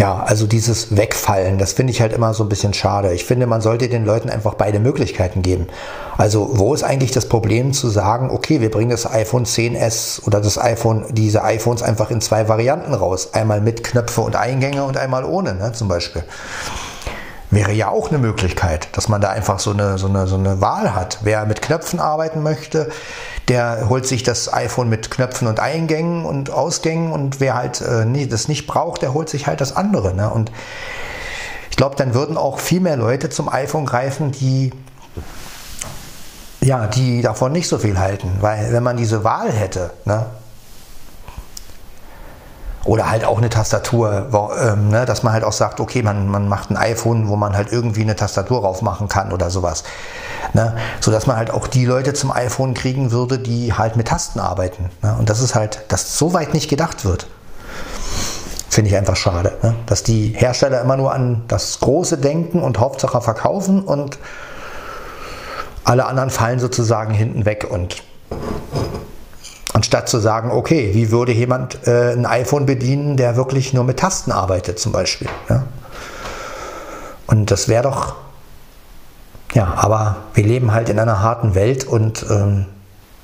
ja, 0.00 0.22
also 0.22 0.46
dieses 0.46 0.96
Wegfallen, 0.96 1.58
das 1.58 1.74
finde 1.74 1.90
ich 1.90 2.00
halt 2.00 2.14
immer 2.14 2.32
so 2.32 2.42
ein 2.42 2.48
bisschen 2.48 2.72
schade. 2.72 3.12
Ich 3.12 3.26
finde, 3.26 3.46
man 3.46 3.60
sollte 3.60 3.86
den 3.90 4.06
Leuten 4.06 4.30
einfach 4.30 4.54
beide 4.54 4.80
Möglichkeiten 4.80 5.42
geben. 5.42 5.66
Also, 6.16 6.52
wo 6.54 6.72
ist 6.72 6.82
eigentlich 6.82 7.10
das 7.10 7.26
Problem 7.28 7.74
zu 7.74 7.90
sagen, 7.90 8.30
okay, 8.30 8.62
wir 8.62 8.70
bringen 8.70 8.88
das 8.88 9.04
iPhone 9.04 9.44
10s 9.44 10.24
oder 10.24 10.40
das 10.40 10.56
iPhone, 10.56 11.04
diese 11.10 11.44
iPhones 11.44 11.82
einfach 11.82 12.10
in 12.10 12.22
zwei 12.22 12.48
Varianten 12.48 12.94
raus. 12.94 13.34
Einmal 13.34 13.60
mit 13.60 13.84
Knöpfe 13.84 14.22
und 14.22 14.36
Eingänge 14.36 14.84
und 14.84 14.96
einmal 14.96 15.22
ohne, 15.26 15.54
ne, 15.54 15.72
zum 15.72 15.88
Beispiel 15.88 16.24
wäre 17.50 17.72
ja 17.72 17.88
auch 17.88 18.08
eine 18.08 18.18
Möglichkeit, 18.18 18.96
dass 18.96 19.08
man 19.08 19.20
da 19.20 19.30
einfach 19.30 19.58
so 19.58 19.72
eine, 19.72 19.98
so 19.98 20.06
eine, 20.06 20.26
so 20.26 20.36
eine 20.36 20.60
Wahl 20.60 20.94
hat. 20.94 21.18
Wer 21.22 21.46
mit 21.46 21.62
Knöpfen 21.62 21.98
arbeiten 21.98 22.42
möchte, 22.42 22.90
der 23.48 23.88
holt 23.88 24.06
sich 24.06 24.22
das 24.22 24.52
iPhone 24.52 24.88
mit 24.88 25.10
Knöpfen 25.10 25.48
und 25.48 25.58
Eingängen 25.58 26.24
und 26.24 26.50
Ausgängen 26.50 27.12
und 27.12 27.40
wer 27.40 27.54
halt 27.54 27.80
äh, 27.80 28.26
das 28.26 28.48
nicht 28.48 28.66
braucht, 28.66 29.02
der 29.02 29.14
holt 29.14 29.28
sich 29.28 29.46
halt 29.46 29.60
das 29.60 29.74
andere. 29.74 30.14
Ne? 30.14 30.30
Und 30.30 30.52
ich 31.70 31.76
glaube, 31.76 31.96
dann 31.96 32.14
würden 32.14 32.36
auch 32.36 32.60
viel 32.60 32.80
mehr 32.80 32.96
Leute 32.96 33.30
zum 33.30 33.48
iPhone 33.48 33.86
greifen, 33.86 34.32
die 34.32 34.72
ja, 36.62 36.86
die 36.86 37.22
davon 37.22 37.52
nicht 37.52 37.68
so 37.68 37.78
viel 37.78 37.98
halten, 37.98 38.36
weil 38.40 38.70
wenn 38.72 38.82
man 38.82 38.98
diese 38.98 39.24
Wahl 39.24 39.50
hätte, 39.50 39.92
ne, 40.04 40.26
oder 42.84 43.10
halt 43.10 43.24
auch 43.24 43.38
eine 43.38 43.50
Tastatur, 43.50 44.28
wo, 44.30 44.50
ähm, 44.58 44.88
ne, 44.88 45.04
dass 45.04 45.22
man 45.22 45.32
halt 45.32 45.44
auch 45.44 45.52
sagt, 45.52 45.80
okay, 45.80 46.02
man, 46.02 46.28
man 46.28 46.48
macht 46.48 46.70
ein 46.70 46.76
iPhone, 46.76 47.28
wo 47.28 47.36
man 47.36 47.54
halt 47.54 47.70
irgendwie 47.72 48.02
eine 48.02 48.16
Tastatur 48.16 48.62
drauf 48.62 48.80
machen 48.80 49.08
kann 49.08 49.32
oder 49.32 49.50
sowas. 49.50 49.84
Ne? 50.54 50.74
So 51.00 51.10
dass 51.10 51.26
man 51.26 51.36
halt 51.36 51.50
auch 51.50 51.66
die 51.66 51.84
Leute 51.84 52.14
zum 52.14 52.32
iPhone 52.32 52.74
kriegen 52.74 53.10
würde, 53.12 53.38
die 53.38 53.74
halt 53.74 53.96
mit 53.96 54.08
Tasten 54.08 54.40
arbeiten. 54.40 54.90
Ne? 55.02 55.14
Und 55.18 55.28
das 55.28 55.40
ist 55.40 55.54
halt, 55.54 55.84
dass 55.88 56.16
so 56.16 56.32
weit 56.32 56.54
nicht 56.54 56.70
gedacht 56.70 57.04
wird. 57.04 57.26
Finde 58.70 58.90
ich 58.90 58.96
einfach 58.96 59.16
schade. 59.16 59.58
Ne? 59.62 59.74
Dass 59.86 60.02
die 60.02 60.28
Hersteller 60.28 60.80
immer 60.80 60.96
nur 60.96 61.12
an 61.12 61.42
das 61.48 61.80
Große 61.80 62.16
denken 62.18 62.62
und 62.62 62.78
Hauptsache 62.78 63.20
verkaufen 63.20 63.82
und 63.82 64.18
alle 65.84 66.06
anderen 66.06 66.30
fallen 66.30 66.60
sozusagen 66.60 67.12
hinten 67.12 67.44
weg 67.44 67.66
und 67.68 68.02
Anstatt 69.80 70.10
zu 70.10 70.18
sagen, 70.18 70.50
okay, 70.50 70.90
wie 70.92 71.10
würde 71.10 71.32
jemand 71.32 71.86
äh, 71.88 72.12
ein 72.12 72.26
iPhone 72.26 72.66
bedienen, 72.66 73.16
der 73.16 73.36
wirklich 73.36 73.72
nur 73.72 73.82
mit 73.82 73.98
Tasten 73.98 74.30
arbeitet 74.30 74.78
zum 74.78 74.92
Beispiel. 74.92 75.26
Ja? 75.48 75.62
Und 77.26 77.50
das 77.50 77.66
wäre 77.66 77.84
doch, 77.84 78.16
ja, 79.54 79.72
aber 79.78 80.16
wir 80.34 80.44
leben 80.44 80.74
halt 80.74 80.90
in 80.90 80.98
einer 80.98 81.22
harten 81.22 81.54
Welt 81.54 81.84
und 81.84 82.26
ähm, 82.28 82.66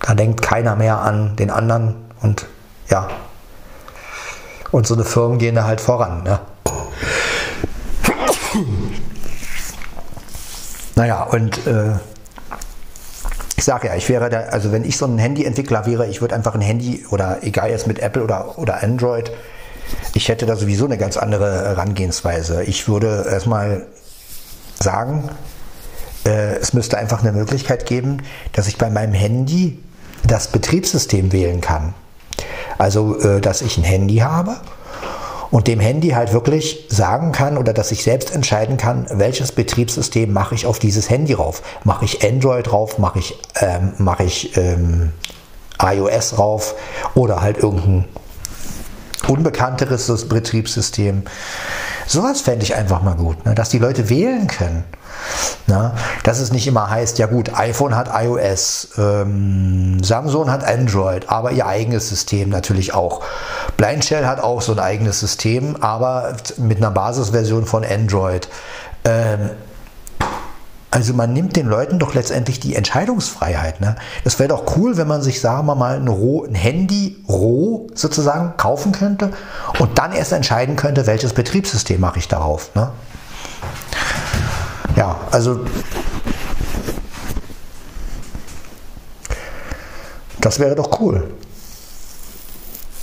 da 0.00 0.14
denkt 0.14 0.40
keiner 0.40 0.76
mehr 0.76 1.00
an 1.00 1.36
den 1.36 1.50
anderen 1.50 1.94
und 2.22 2.46
ja, 2.88 3.06
und 4.70 4.86
so 4.86 4.94
eine 4.94 5.04
Firmen 5.04 5.36
gehen 5.36 5.56
da 5.56 5.64
halt 5.64 5.82
voran. 5.82 6.22
Ne? 6.22 6.40
Naja, 10.94 11.22
und 11.24 11.66
äh, 11.66 11.98
sage 13.66 13.88
ja, 13.88 13.96
ich 13.96 14.08
wäre 14.08 14.30
da, 14.30 14.38
also 14.38 14.72
wenn 14.72 14.84
ich 14.84 14.96
so 14.96 15.04
ein 15.04 15.18
Handyentwickler 15.18 15.84
wäre, 15.84 16.06
ich 16.06 16.22
würde 16.22 16.34
einfach 16.34 16.54
ein 16.54 16.60
Handy 16.62 17.04
oder 17.10 17.38
egal 17.42 17.68
jetzt 17.68 17.86
mit 17.86 17.98
Apple 17.98 18.22
oder, 18.22 18.58
oder 18.58 18.82
Android, 18.82 19.30
ich 20.14 20.28
hätte 20.28 20.46
da 20.46 20.56
sowieso 20.56 20.86
eine 20.86 20.96
ganz 20.96 21.16
andere 21.16 21.66
Herangehensweise. 21.66 22.64
Ich 22.64 22.88
würde 22.88 23.26
erstmal 23.30 23.86
sagen, 24.80 25.28
äh, 26.24 26.56
es 26.56 26.72
müsste 26.72 26.96
einfach 26.96 27.22
eine 27.22 27.32
Möglichkeit 27.32 27.86
geben, 27.86 28.22
dass 28.52 28.68
ich 28.68 28.78
bei 28.78 28.88
meinem 28.88 29.12
Handy 29.12 29.78
das 30.26 30.48
Betriebssystem 30.48 31.32
wählen 31.32 31.60
kann. 31.60 31.94
Also, 32.78 33.18
äh, 33.20 33.40
dass 33.40 33.62
ich 33.62 33.76
ein 33.78 33.84
Handy 33.84 34.16
habe 34.16 34.56
und 35.50 35.66
dem 35.66 35.80
Handy 35.80 36.10
halt 36.10 36.32
wirklich 36.32 36.86
sagen 36.88 37.32
kann 37.32 37.56
oder 37.58 37.72
dass 37.72 37.92
ich 37.92 38.02
selbst 38.02 38.34
entscheiden 38.34 38.76
kann, 38.76 39.06
welches 39.10 39.52
Betriebssystem 39.52 40.32
mache 40.32 40.54
ich 40.54 40.66
auf 40.66 40.78
dieses 40.78 41.10
Handy 41.10 41.32
rauf. 41.34 41.62
Mache 41.84 42.04
ich 42.04 42.24
Android 42.24 42.66
drauf, 42.70 42.98
mache 42.98 43.18
ich, 43.18 43.38
ähm, 43.60 43.92
mache 43.98 44.24
ich 44.24 44.56
ähm, 44.56 45.12
iOS 45.80 46.30
drauf 46.30 46.74
oder 47.14 47.40
halt 47.40 47.58
irgendein 47.58 48.04
unbekannteres 49.28 50.28
Betriebssystem. 50.28 51.22
Sowas 52.06 52.40
fände 52.40 52.64
ich 52.64 52.74
einfach 52.74 53.02
mal 53.02 53.16
gut, 53.16 53.44
ne? 53.44 53.54
dass 53.54 53.68
die 53.68 53.78
Leute 53.78 54.08
wählen 54.08 54.46
können. 54.46 54.84
Ne? 55.66 55.92
Dass 56.22 56.38
es 56.38 56.52
nicht 56.52 56.66
immer 56.66 56.88
heißt, 56.90 57.18
ja 57.18 57.26
gut, 57.26 57.58
iPhone 57.58 57.96
hat 57.96 58.10
iOS, 58.12 58.90
ähm, 58.98 60.02
Samsung 60.02 60.50
hat 60.50 60.64
Android, 60.64 61.28
aber 61.28 61.50
ihr 61.52 61.66
eigenes 61.66 62.08
System 62.08 62.50
natürlich 62.50 62.94
auch. 62.94 63.22
Blind 63.76 64.04
Shell 64.04 64.26
hat 64.26 64.40
auch 64.40 64.62
so 64.62 64.72
ein 64.72 64.78
eigenes 64.78 65.18
System, 65.18 65.76
aber 65.80 66.36
mit 66.56 66.78
einer 66.78 66.92
Basisversion 66.92 67.66
von 67.66 67.84
Android. 67.84 68.48
Ähm, 69.04 69.50
also 70.92 71.12
man 71.14 71.32
nimmt 71.32 71.56
den 71.56 71.66
Leuten 71.66 71.98
doch 71.98 72.14
letztendlich 72.14 72.60
die 72.60 72.76
Entscheidungsfreiheit. 72.76 73.80
Ne? 73.80 73.96
Das 74.24 74.38
wäre 74.38 74.48
doch 74.48 74.76
cool, 74.76 74.96
wenn 74.96 75.08
man 75.08 75.20
sich, 75.20 75.40
sagen 75.40 75.66
wir 75.66 75.74
mal, 75.74 75.96
ein, 75.96 76.08
roh, 76.08 76.44
ein 76.44 76.54
Handy 76.54 77.22
roh 77.28 77.88
sozusagen 77.94 78.56
kaufen 78.56 78.92
könnte 78.92 79.32
und 79.80 79.98
dann 79.98 80.12
erst 80.12 80.32
entscheiden 80.32 80.76
könnte, 80.76 81.06
welches 81.06 81.32
Betriebssystem 81.32 82.00
mache 82.00 82.20
ich 82.20 82.28
darauf. 82.28 82.74
Ne? 82.74 82.90
Ja, 84.96 85.20
also 85.30 85.60
das 90.40 90.58
wäre 90.58 90.74
doch 90.74 91.00
cool. 91.00 91.28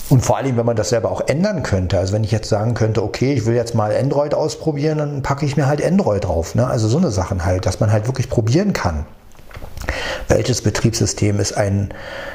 Und 0.09 0.25
vor 0.25 0.37
allem, 0.37 0.57
wenn 0.57 0.65
man 0.65 0.75
das 0.75 0.89
selber 0.89 1.11
auch 1.11 1.21
ändern 1.27 1.63
könnte. 1.63 1.97
Also 1.97 2.13
wenn 2.13 2.23
ich 2.23 2.31
jetzt 2.31 2.49
sagen 2.49 2.73
könnte, 2.73 3.01
okay, 3.03 3.33
ich 3.33 3.45
will 3.45 3.55
jetzt 3.55 3.73
mal 3.73 3.95
Android 3.95 4.33
ausprobieren, 4.33 4.97
dann 4.97 5.21
packe 5.21 5.45
ich 5.45 5.55
mir 5.55 5.65
halt 5.65 5.83
Android 5.83 6.25
drauf. 6.25 6.55
Ne? 6.55 6.67
Also 6.67 6.87
so 6.87 6.97
eine 6.97 7.09
Sachen 7.09 7.45
halt, 7.45 7.65
dass 7.65 7.79
man 7.79 7.91
halt 7.91 8.07
wirklich 8.07 8.29
probieren 8.29 8.73
kann. 8.73 9.05
Welches 10.27 10.61
Betriebssystem 10.61 11.39
ist 11.39 11.53
ein, 11.53 11.93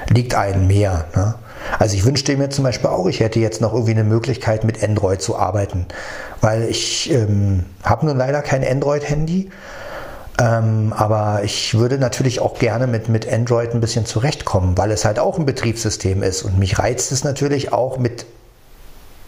liegt 0.09 0.35
einem 0.35 0.66
mehr? 0.66 1.05
Ne? 1.14 1.35
Also 1.79 1.94
ich 1.94 2.05
wünschte 2.05 2.37
mir 2.37 2.51
zum 2.51 2.64
Beispiel 2.64 2.90
auch, 2.90 3.07
ich 3.07 3.21
hätte 3.21 3.40
jetzt 3.40 3.61
noch 3.61 3.73
irgendwie 3.73 3.92
eine 3.92 4.05
Möglichkeit 4.05 4.64
mit 4.64 4.83
Android 4.83 5.23
zu 5.23 5.37
arbeiten, 5.37 5.87
weil 6.40 6.64
ich 6.64 7.12
ähm, 7.12 7.64
habe 7.83 8.07
nun 8.07 8.16
leider 8.16 8.42
kein 8.42 8.66
Android-Handy 8.66 9.51
ähm, 10.40 10.92
aber 10.97 11.40
ich 11.42 11.77
würde 11.77 11.99
natürlich 11.99 12.40
auch 12.40 12.59
gerne 12.59 12.87
mit, 12.87 13.09
mit 13.09 13.31
Android 13.31 13.75
ein 13.75 13.81
bisschen 13.81 14.07
zurechtkommen, 14.07 14.79
weil 14.79 14.92
es 14.92 15.05
halt 15.05 15.18
auch 15.18 15.37
ein 15.37 15.47
Betriebssystem 15.47 16.23
ist. 16.23 16.42
Und 16.42 16.59
mich 16.59 16.79
reizt 16.79 17.11
es 17.11 17.25
natürlich 17.25 17.73
auch 17.73 17.99
mit 17.99 18.25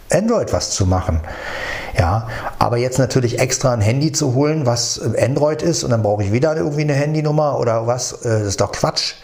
Android 0.09 0.53
was 0.53 0.71
zu 0.71 0.85
machen. 0.85 1.21
Ja, 1.97 2.27
aber 2.59 2.77
jetzt 2.77 2.99
natürlich 2.99 3.39
extra 3.39 3.73
ein 3.73 3.81
Handy 3.81 4.13
zu 4.13 4.33
holen, 4.33 4.65
was 4.65 5.01
Android 5.19 5.61
ist 5.61 5.83
und 5.83 5.89
dann 5.89 6.03
brauche 6.03 6.23
ich 6.23 6.31
wieder 6.31 6.55
irgendwie 6.55 6.81
eine 6.81 6.93
Handynummer 6.93 7.59
oder 7.59 7.87
was, 7.87 8.13
äh, 8.13 8.39
das 8.39 8.47
ist 8.47 8.61
doch 8.61 8.71
Quatsch. 8.71 9.15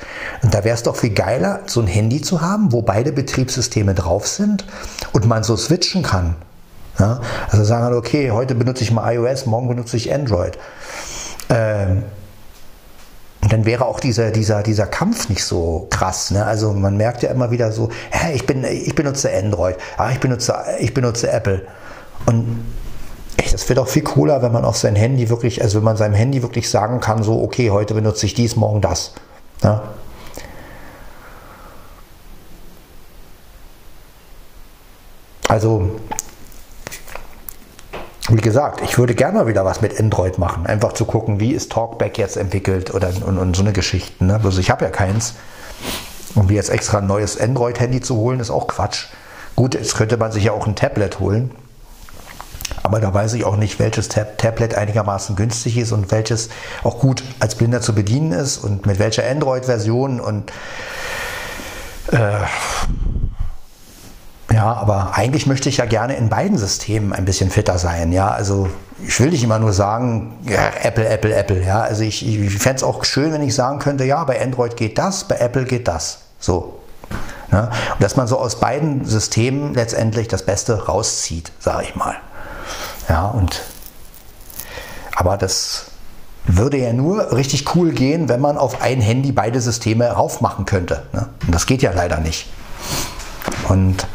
Und 0.44 0.54
da 0.54 0.64
wäre 0.64 0.76
es 0.76 0.84
doch 0.84 0.96
viel 0.96 1.12
geiler, 1.12 1.62
so 1.66 1.82
ein 1.82 1.88
Handy 1.88 2.22
zu 2.22 2.42
haben, 2.42 2.72
wo 2.72 2.82
beide 2.82 3.12
Betriebssysteme 3.12 3.94
drauf 3.94 4.28
sind 4.28 4.66
und 5.14 5.26
man 5.26 5.44
so 5.44 5.58
switchen 5.58 6.04
kann. 6.04 6.36
Ja, 7.00 7.22
also 7.50 7.64
sagen 7.64 7.84
halt, 7.84 7.96
okay, 7.96 8.32
heute 8.32 8.56
benutze 8.56 8.84
ich 8.84 8.92
mal 8.92 9.14
iOS, 9.14 9.46
morgen 9.46 9.68
benutze 9.68 9.98
ich 9.98 10.14
Android. 10.14 10.58
Ähm, 11.50 12.04
und 13.42 13.54
dann 13.54 13.66
wäre 13.66 13.86
auch 13.86 14.00
dieser, 14.00 14.32
dieser, 14.32 14.64
dieser 14.64 14.88
Kampf 14.88 15.30
nicht 15.30 15.44
so 15.44 15.88
krass. 15.90 16.32
Ne? 16.32 16.44
Also 16.46 16.74
man 16.74 16.98
merkt 16.98 17.24
ja 17.24 17.30
immer 17.30 17.52
wieder 17.52 17.72
so, 17.72 17.90
hä, 18.10 18.34
ich, 18.34 18.46
bin, 18.46 18.64
ich 18.64 18.96
benutze 18.96 19.32
Android, 19.32 19.78
ah, 19.98 20.10
ich, 20.12 20.20
benutze, 20.20 20.56
ich 20.80 20.94
benutze 20.94 21.32
Apple. 21.32 21.62
Und 22.26 22.66
ey, 23.38 23.46
das 23.52 23.70
wäre 23.70 23.80
doch 23.80 23.88
viel 23.88 24.02
cooler, 24.02 24.42
wenn 24.42 24.52
man 24.52 24.66
auf 24.66 24.76
sein 24.76 24.96
Handy 24.96 25.30
wirklich, 25.30 25.62
also 25.62 25.78
wenn 25.78 25.86
man 25.86 25.98
seinem 25.98 26.16
Handy 26.16 26.42
wirklich 26.42 26.70
sagen 26.70 27.00
kann, 27.00 27.24
so, 27.24 27.42
okay, 27.42 27.70
heute 27.70 27.94
benutze 27.94 28.26
ich 28.26 28.34
dies, 28.34 28.56
morgen 28.56 28.82
das. 28.82 29.14
Ne? 29.64 29.82
Also 35.48 35.90
wie 38.30 38.42
gesagt, 38.42 38.82
ich 38.82 38.98
würde 38.98 39.16
gerne 39.16 39.38
mal 39.38 39.48
wieder 39.48 39.64
was 39.64 39.82
mit 39.82 39.98
Android 40.00 40.38
machen. 40.38 40.66
Einfach 40.66 40.94
zu 40.94 41.06
gucken, 41.06 41.40
wie 41.40 41.54
ist 41.54 41.72
Talkback 41.72 42.18
jetzt 42.18 42.36
entwickelt 42.36 42.94
oder 42.94 43.10
und, 43.26 43.38
und 43.38 43.56
so 43.56 43.62
eine 43.62 43.72
Geschichte. 43.72 44.26
Ne? 44.26 44.40
Also 44.44 44.60
ich 44.60 44.70
habe 44.70 44.84
ja 44.84 44.92
keins. 44.92 45.36
Und 46.36 46.50
wie 46.50 46.56
jetzt 46.56 46.70
extra 46.70 47.00
ein 47.00 47.08
neues 47.08 47.40
Android-Handy 47.40 48.02
zu 48.02 48.18
holen, 48.18 48.40
ist 48.40 48.50
auch 48.50 48.68
Quatsch. 48.68 49.08
Gut, 49.56 49.76
jetzt 49.76 49.96
könnte 49.96 50.18
man 50.18 50.32
sich 50.32 50.44
ja 50.44 50.52
auch 50.52 50.68
ein 50.68 50.76
Tablet 50.76 51.20
holen. 51.20 51.52
Aber 52.84 53.00
da 53.00 53.14
weiß 53.14 53.34
ich 53.34 53.46
auch 53.46 53.56
nicht, 53.56 53.80
welches 53.80 54.10
Tab 54.10 54.38
Tablet 54.38 54.76
einigermaßen 54.76 55.36
günstig 55.36 55.78
ist 55.78 55.94
und 55.94 56.12
welches 56.12 56.50
auch 56.84 57.00
gut 57.00 57.24
als 57.40 57.56
Blinder 57.56 57.82
zu 57.82 57.96
bedienen 57.96 58.34
ist 58.34 58.58
und 58.58 58.86
mit 58.86 59.00
welcher 59.00 59.28
Android-Version 59.30 60.20
und 60.20 60.52
äh, 62.12 62.46
ja, 64.58 64.74
aber 64.74 65.12
eigentlich 65.14 65.46
möchte 65.46 65.70
ich 65.70 65.78
ja 65.78 65.86
gerne 65.86 66.16
in 66.16 66.30
beiden 66.30 66.58
Systemen 66.58 67.14
ein 67.14 67.26
bisschen 67.26 67.52
fitter 67.52 67.78
sein. 67.78 68.12
Ja, 68.12 68.32
also 68.32 68.68
ich 69.06 69.20
will 69.20 69.30
nicht 69.30 69.44
immer 69.44 69.60
nur 69.60 69.72
sagen, 69.72 70.34
ja, 70.50 70.72
Apple, 70.82 71.08
Apple, 71.08 71.32
Apple. 71.36 71.64
Ja, 71.64 71.82
also 71.82 72.02
ich, 72.02 72.28
ich 72.28 72.58
fände 72.58 72.78
es 72.78 72.84
auch 72.84 73.06
schön, 73.06 73.32
wenn 73.32 73.44
ich 73.44 73.54
sagen 73.54 73.78
könnte, 73.78 74.04
ja, 74.04 74.24
bei 74.24 74.42
Android 74.42 74.76
geht 74.76 74.98
das, 74.98 75.26
bei 75.26 75.36
Apple 75.36 75.66
geht 75.66 75.88
das. 75.88 76.22
So. 76.40 76.80
Ja, 77.52 77.70
und 77.94 78.02
dass 78.02 78.16
man 78.16 78.26
so 78.26 78.40
aus 78.40 78.60
beiden 78.60 79.06
Systemen 79.06 79.76
letztendlich 79.76 80.28
das 80.28 80.42
Beste 80.42 80.88
rauszieht, 80.88 81.52
sage 81.60 81.84
ich 81.84 81.96
mal. 81.96 82.16
Ja, 83.10 83.28
und 83.28 83.62
aber 85.16 85.38
das 85.38 85.92
würde 86.48 86.78
ja 86.78 86.94
nur 86.94 87.32
richtig 87.32 87.76
cool 87.76 87.92
gehen, 87.92 88.28
wenn 88.28 88.42
man 88.42 88.58
auf 88.58 88.82
ein 88.82 89.02
Handy 89.02 89.32
beide 89.32 89.62
Systeme 89.62 90.10
raufmachen 90.10 90.66
könnte. 90.66 91.04
Ne? 91.14 91.30
Und 91.46 91.54
das 91.54 91.68
geht 91.68 91.84
ja 91.84 91.92
leider 91.92 92.18
nicht. 92.18 92.48
Und 93.70 94.08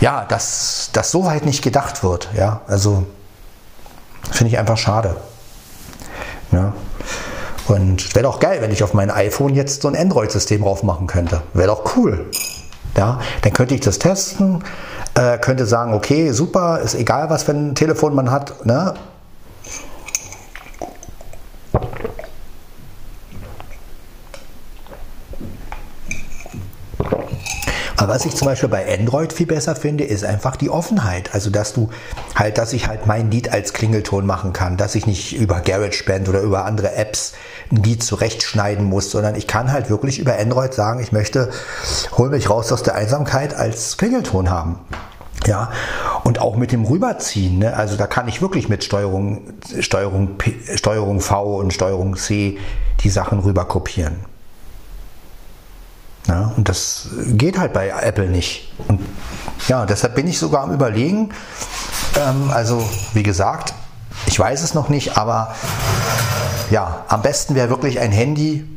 ja, 0.00 0.24
dass 0.24 0.90
das 0.92 1.10
so 1.10 1.24
weit 1.24 1.44
nicht 1.44 1.62
gedacht 1.62 2.02
wird, 2.02 2.28
ja, 2.36 2.60
also 2.66 3.04
finde 4.30 4.52
ich 4.52 4.58
einfach 4.58 4.76
schade. 4.76 5.16
Ja. 6.52 6.72
Und 7.66 8.14
wäre 8.14 8.22
doch 8.24 8.40
geil, 8.40 8.58
wenn 8.60 8.70
ich 8.70 8.82
auf 8.82 8.94
mein 8.94 9.10
iPhone 9.10 9.54
jetzt 9.54 9.82
so 9.82 9.88
ein 9.88 9.96
Android-System 9.96 10.62
drauf 10.62 10.82
machen 10.82 11.06
könnte. 11.06 11.42
Wäre 11.52 11.68
doch 11.68 11.96
cool. 11.96 12.30
Ja, 12.96 13.20
dann 13.42 13.52
könnte 13.52 13.74
ich 13.74 13.82
das 13.82 13.98
testen, 13.98 14.64
äh, 15.14 15.38
könnte 15.38 15.66
sagen, 15.66 15.92
okay, 15.92 16.32
super, 16.32 16.80
ist 16.80 16.94
egal, 16.94 17.28
was 17.30 17.42
für 17.42 17.52
ein 17.52 17.74
Telefon 17.74 18.14
man 18.14 18.30
hat. 18.30 18.64
Ne? 18.64 18.94
Aber 27.98 28.14
was 28.14 28.24
ich 28.24 28.36
zum 28.36 28.46
Beispiel 28.46 28.68
bei 28.68 28.96
Android 28.96 29.32
viel 29.32 29.46
besser 29.46 29.74
finde, 29.74 30.04
ist 30.04 30.24
einfach 30.24 30.54
die 30.54 30.70
Offenheit. 30.70 31.34
Also 31.34 31.50
dass 31.50 31.72
du 31.72 31.90
halt, 32.36 32.56
dass 32.56 32.72
ich 32.72 32.86
halt 32.86 33.06
mein 33.06 33.28
Lied 33.32 33.52
als 33.52 33.72
Klingelton 33.72 34.24
machen 34.24 34.52
kann, 34.52 34.76
dass 34.76 34.94
ich 34.94 35.06
nicht 35.06 35.34
über 35.34 35.60
GarageBand 35.60 36.28
oder 36.28 36.40
über 36.40 36.64
andere 36.64 36.94
Apps 36.94 37.32
ein 37.72 37.82
Lied 37.82 38.04
zurechtschneiden 38.04 38.84
muss, 38.84 39.10
sondern 39.10 39.34
ich 39.34 39.48
kann 39.48 39.72
halt 39.72 39.90
wirklich 39.90 40.20
über 40.20 40.38
Android 40.38 40.74
sagen, 40.74 41.00
ich 41.00 41.10
möchte, 41.10 41.50
hol 42.16 42.30
mich 42.30 42.48
raus 42.48 42.70
aus 42.70 42.84
der 42.84 42.94
Einsamkeit 42.94 43.54
als 43.54 43.96
Klingelton 43.96 44.48
haben. 44.48 44.78
Ja, 45.46 45.72
und 46.22 46.40
auch 46.40 46.56
mit 46.56 46.70
dem 46.70 46.84
Rüberziehen, 46.84 47.58
ne? 47.58 47.74
also 47.74 47.96
da 47.96 48.06
kann 48.06 48.28
ich 48.28 48.42
wirklich 48.42 48.68
mit 48.68 48.84
Steuerung, 48.84 49.54
Steuerung, 49.80 50.36
P, 50.36 50.54
Steuerung 50.76 51.20
V 51.20 51.56
und 51.58 51.72
Steuerung 51.72 52.16
C 52.16 52.58
die 53.00 53.10
Sachen 53.10 53.40
rüber 53.40 53.64
kopieren. 53.64 54.16
Ja, 56.28 56.52
und 56.56 56.68
das 56.68 57.08
geht 57.26 57.58
halt 57.58 57.72
bei 57.72 57.88
Apple 57.88 58.28
nicht. 58.28 58.70
Und 58.86 59.00
ja, 59.66 59.86
deshalb 59.86 60.14
bin 60.14 60.26
ich 60.26 60.38
sogar 60.38 60.62
am 60.62 60.72
Überlegen. 60.72 61.30
Ähm, 62.16 62.50
also, 62.52 62.88
wie 63.14 63.22
gesagt, 63.22 63.72
ich 64.26 64.38
weiß 64.38 64.62
es 64.62 64.74
noch 64.74 64.90
nicht, 64.90 65.16
aber 65.16 65.54
ja, 66.70 67.04
am 67.08 67.22
besten 67.22 67.54
wäre 67.54 67.70
wirklich 67.70 67.98
ein 67.98 68.12
Handy 68.12 68.68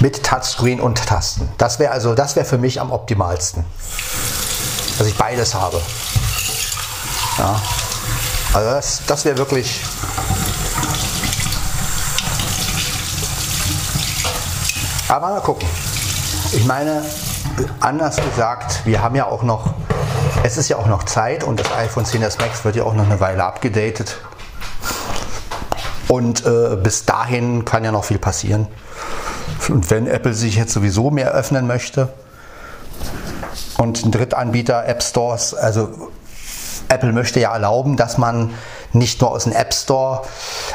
mit 0.00 0.24
Touchscreen 0.24 0.80
und 0.80 1.04
Tasten. 1.06 1.48
Das 1.58 1.78
wäre 1.78 1.92
also, 1.92 2.14
das 2.14 2.36
wäre 2.36 2.46
für 2.46 2.58
mich 2.58 2.80
am 2.80 2.90
optimalsten. 2.90 3.64
Dass 4.96 5.06
ich 5.06 5.16
beides 5.16 5.54
habe. 5.54 5.80
Ja. 7.38 7.60
Also 8.54 8.70
das, 8.70 9.02
das 9.06 9.24
wäre 9.24 9.36
wirklich 9.36 9.82
Aber 15.08 15.30
mal 15.30 15.40
gucken. 15.40 15.66
Ich 16.52 16.66
meine, 16.66 17.02
anders 17.80 18.16
gesagt, 18.16 18.84
wir 18.84 19.02
haben 19.02 19.14
ja 19.14 19.26
auch 19.26 19.42
noch, 19.42 19.72
es 20.42 20.58
ist 20.58 20.68
ja 20.68 20.76
auch 20.76 20.86
noch 20.86 21.04
Zeit 21.04 21.44
und 21.44 21.58
das 21.58 21.72
iPhone 21.72 22.04
10s 22.04 22.38
Max 22.38 22.62
wird 22.64 22.76
ja 22.76 22.84
auch 22.84 22.92
noch 22.92 23.06
eine 23.06 23.18
Weile 23.18 23.42
abgedatet. 23.42 24.18
Und 26.08 26.44
äh, 26.44 26.76
bis 26.76 27.06
dahin 27.06 27.64
kann 27.64 27.84
ja 27.84 27.92
noch 27.92 28.04
viel 28.04 28.18
passieren. 28.18 28.68
Und 29.70 29.90
wenn 29.90 30.06
Apple 30.06 30.34
sich 30.34 30.56
jetzt 30.56 30.74
sowieso 30.74 31.10
mehr 31.10 31.32
öffnen 31.32 31.66
möchte 31.66 32.12
und 33.78 34.04
ein 34.04 34.10
Drittanbieter 34.10 34.86
App 34.86 35.02
Stores, 35.02 35.54
also 35.54 36.10
Apple 36.90 37.12
möchte 37.12 37.40
ja 37.40 37.52
erlauben, 37.52 37.96
dass 37.96 38.18
man 38.18 38.50
nicht 38.92 39.20
nur 39.20 39.30
aus 39.30 39.44
dem 39.44 39.52
App 39.52 39.74
Store 39.74 40.22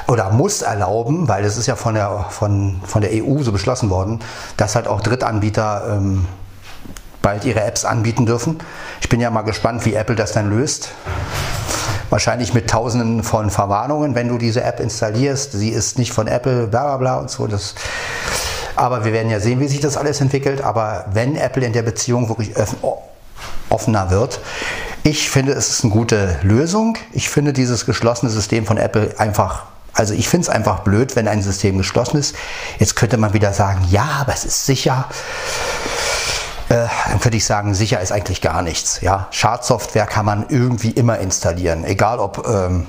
oder 0.07 0.31
muss 0.31 0.61
erlauben, 0.61 1.27
weil 1.27 1.43
das 1.43 1.57
ist 1.57 1.67
ja 1.67 1.75
von 1.75 1.95
der, 1.95 2.25
von, 2.29 2.81
von 2.85 3.01
der 3.01 3.11
EU 3.13 3.41
so 3.41 3.51
beschlossen 3.51 3.89
worden, 3.89 4.19
dass 4.57 4.75
halt 4.75 4.87
auch 4.87 5.01
Drittanbieter 5.01 5.97
ähm, 5.97 6.27
bald 7.21 7.45
ihre 7.45 7.63
Apps 7.63 7.85
anbieten 7.85 8.27
dürfen. 8.27 8.59
Ich 9.01 9.09
bin 9.09 9.19
ja 9.19 9.31
mal 9.31 9.41
gespannt, 9.41 9.85
wie 9.85 9.95
Apple 9.95 10.15
das 10.15 10.33
dann 10.33 10.49
löst. 10.49 10.89
Wahrscheinlich 12.09 12.53
mit 12.53 12.69
tausenden 12.69 13.23
von 13.23 13.49
Verwarnungen, 13.49 14.13
wenn 14.13 14.27
du 14.27 14.37
diese 14.37 14.63
App 14.63 14.79
installierst. 14.79 15.53
Sie 15.53 15.69
ist 15.69 15.97
nicht 15.97 16.11
von 16.11 16.27
Apple, 16.27 16.67
bla 16.67 16.83
bla 16.83 16.97
bla 16.97 17.17
und 17.17 17.31
so. 17.31 17.47
Das, 17.47 17.73
aber 18.75 19.05
wir 19.05 19.13
werden 19.13 19.31
ja 19.31 19.39
sehen, 19.39 19.59
wie 19.59 19.67
sich 19.67 19.79
das 19.79 19.97
alles 19.97 20.21
entwickelt. 20.21 20.61
Aber 20.61 21.05
wenn 21.13 21.35
Apple 21.35 21.65
in 21.65 21.73
der 21.73 21.81
Beziehung 21.81 22.29
wirklich 22.29 22.51
offener 23.69 24.11
wird, 24.11 24.39
ich 25.03 25.29
finde, 25.29 25.53
es 25.53 25.69
ist 25.69 25.83
eine 25.83 25.93
gute 25.93 26.39
Lösung. 26.43 26.97
Ich 27.11 27.29
finde 27.29 27.53
dieses 27.53 27.85
geschlossene 27.85 28.31
System 28.31 28.65
von 28.65 28.77
Apple 28.77 29.13
einfach 29.17 29.63
also 29.95 30.15
ich 30.15 30.27
finde 30.27 30.45
es 30.45 30.49
einfach 30.49 30.79
blöd, 30.79 31.15
wenn 31.15 31.27
ein 31.27 31.43
System 31.43 31.77
geschlossen 31.77 32.17
ist. 32.17 32.35
Jetzt 32.79 32.95
könnte 32.95 33.17
man 33.17 33.33
wieder 33.33 33.53
sagen, 33.53 33.85
ja, 33.91 34.17
aber 34.21 34.33
es 34.33 34.43
ist 34.43 34.65
sicher. 34.65 35.05
Äh, 36.69 36.87
dann 37.07 37.19
könnte 37.19 37.37
ich 37.37 37.45
sagen, 37.45 37.75
sicher 37.75 38.01
ist 38.01 38.11
eigentlich 38.11 38.41
gar 38.41 38.63
nichts. 38.63 39.01
Ja? 39.01 39.27
Schadsoftware 39.29 40.07
kann 40.07 40.25
man 40.25 40.47
irgendwie 40.49 40.89
immer 40.89 41.19
installieren, 41.19 41.83
egal 41.85 42.17
ob 42.17 42.47
ähm, 42.47 42.87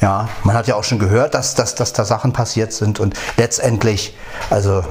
ja, 0.00 0.28
man 0.42 0.56
hat 0.56 0.66
ja 0.66 0.74
auch 0.74 0.84
schon 0.84 0.98
gehört, 0.98 1.34
dass, 1.34 1.54
dass, 1.54 1.74
dass 1.74 1.92
da 1.92 2.04
Sachen 2.04 2.32
passiert 2.32 2.72
sind 2.72 3.00
und 3.00 3.14
letztendlich, 3.36 4.16
also 4.50 4.84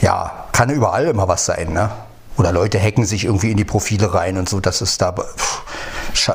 ja, 0.00 0.44
kann 0.52 0.70
überall 0.70 1.06
immer 1.06 1.26
was 1.26 1.46
sein, 1.46 1.72
ne? 1.72 1.90
Oder 2.36 2.52
Leute 2.52 2.80
hacken 2.80 3.04
sich 3.04 3.24
irgendwie 3.24 3.50
in 3.50 3.56
die 3.56 3.64
Profile 3.64 4.12
rein 4.12 4.36
und 4.36 4.48
so, 4.48 4.60
das 4.60 4.82
ist 4.82 5.00
da. 5.00 5.14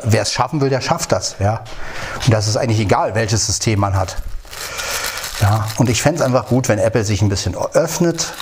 Wer 0.04 0.22
es 0.22 0.32
schaffen 0.32 0.62
will, 0.62 0.70
der 0.70 0.82
schafft 0.82 1.12
das, 1.12 1.36
ja. 1.40 1.64
Und 2.26 2.34
das 2.34 2.48
ist 2.48 2.58
eigentlich 2.58 2.80
egal, 2.80 3.16
welches 3.16 3.46
System 3.46 3.80
man 3.80 3.96
hat. 3.96 4.18
Ja, 5.42 5.68
und 5.78 5.90
ich 5.90 6.02
fände 6.02 6.20
es 6.20 6.26
einfach 6.26 6.48
gut, 6.48 6.70
wenn 6.70 6.78
Apple 6.78 7.04
sich 7.04 7.22
ein 7.22 7.30
bisschen 7.30 7.56
öffnet 7.56 8.34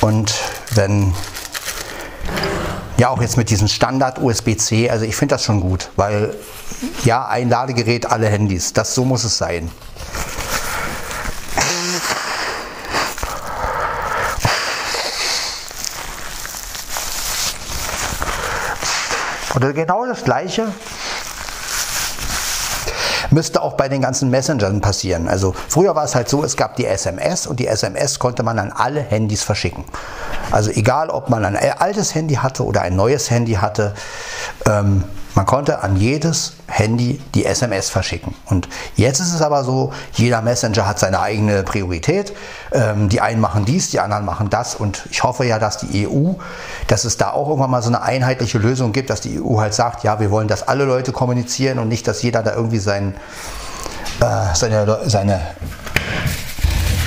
und 0.00 0.34
wenn 0.74 1.14
ja 2.96 3.08
auch 3.08 3.20
jetzt 3.20 3.36
mit 3.36 3.50
diesem 3.50 3.68
Standard 3.68 4.20
USB-C, 4.20 4.90
also 4.90 5.04
ich 5.04 5.14
finde 5.14 5.34
das 5.34 5.44
schon 5.44 5.60
gut, 5.60 5.90
weil 5.96 6.34
ja, 7.04 7.26
ein 7.26 7.48
Ladegerät, 7.48 8.06
alle 8.06 8.28
Handys, 8.28 8.72
das 8.72 8.94
so 8.94 9.04
muss 9.04 9.24
es 9.24 9.38
sein. 9.38 9.70
Oder 19.54 19.72
genau 19.72 20.06
das 20.06 20.24
Gleiche 20.24 20.66
müsste 23.30 23.62
auch 23.62 23.74
bei 23.74 23.88
den 23.88 24.02
ganzen 24.02 24.30
Messengern 24.30 24.80
passieren. 24.80 25.28
Also 25.28 25.54
früher 25.68 25.94
war 25.94 26.04
es 26.04 26.14
halt 26.14 26.28
so, 26.28 26.44
es 26.44 26.56
gab 26.56 26.76
die 26.76 26.86
SMS 26.86 27.46
und 27.46 27.60
die 27.60 27.66
SMS 27.66 28.18
konnte 28.18 28.42
man 28.42 28.58
an 28.58 28.72
alle 28.72 29.00
Handys 29.00 29.42
verschicken. 29.42 29.84
Also 30.50 30.70
egal, 30.70 31.08
ob 31.10 31.30
man 31.30 31.44
ein 31.44 31.56
altes 31.56 32.14
Handy 32.14 32.34
hatte 32.34 32.64
oder 32.64 32.82
ein 32.82 32.94
neues 32.94 33.30
Handy 33.30 33.54
hatte, 33.54 33.94
ähm, 34.66 35.04
man 35.34 35.46
konnte 35.46 35.82
an 35.82 35.96
jedes 35.96 36.54
Handy 36.66 37.18
die 37.34 37.46
SMS 37.46 37.88
verschicken. 37.88 38.34
Und 38.46 38.68
jetzt 38.96 39.18
ist 39.20 39.32
es 39.32 39.40
aber 39.40 39.64
so, 39.64 39.92
jeder 40.12 40.42
Messenger 40.42 40.86
hat 40.86 40.98
seine 40.98 41.20
eigene 41.20 41.62
Priorität. 41.62 42.34
Ähm, 42.72 43.08
die 43.08 43.22
einen 43.22 43.40
machen 43.40 43.64
dies, 43.64 43.90
die 43.90 44.00
anderen 44.00 44.26
machen 44.26 44.50
das. 44.50 44.74
Und 44.74 45.04
ich 45.10 45.22
hoffe 45.22 45.46
ja, 45.46 45.58
dass 45.58 45.78
die 45.78 46.06
EU, 46.06 46.34
dass 46.86 47.04
es 47.04 47.16
da 47.16 47.30
auch 47.30 47.48
irgendwann 47.48 47.70
mal 47.70 47.82
so 47.82 47.88
eine 47.88 48.02
einheitliche 48.02 48.58
Lösung 48.58 48.92
gibt, 48.92 49.08
dass 49.08 49.22
die 49.22 49.40
EU 49.40 49.58
halt 49.58 49.72
sagt, 49.72 50.04
ja, 50.04 50.20
wir 50.20 50.30
wollen, 50.30 50.48
dass 50.48 50.68
alle 50.68 50.84
Leute 50.84 51.12
kommunizieren 51.12 51.78
und 51.78 51.88
nicht, 51.88 52.06
dass 52.06 52.22
jeder 52.22 52.42
da 52.42 52.54
irgendwie 52.54 52.78
sein, 52.78 53.14
äh, 54.20 54.54
seine, 54.54 54.98
seine 55.06 55.40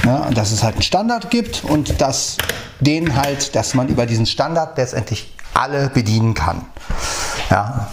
ja, 0.03 0.29
dass 0.31 0.51
es 0.51 0.63
halt 0.63 0.75
einen 0.75 0.83
Standard 0.83 1.29
gibt 1.29 1.63
und 1.63 2.01
dass 2.01 2.37
den 2.79 3.15
halt, 3.15 3.55
dass 3.55 3.73
man 3.73 3.87
über 3.87 4.05
diesen 4.05 4.25
Standard 4.25 4.77
letztendlich 4.77 5.33
alle 5.53 5.89
bedienen 5.89 6.33
kann. 6.33 6.65
Ja, 7.49 7.87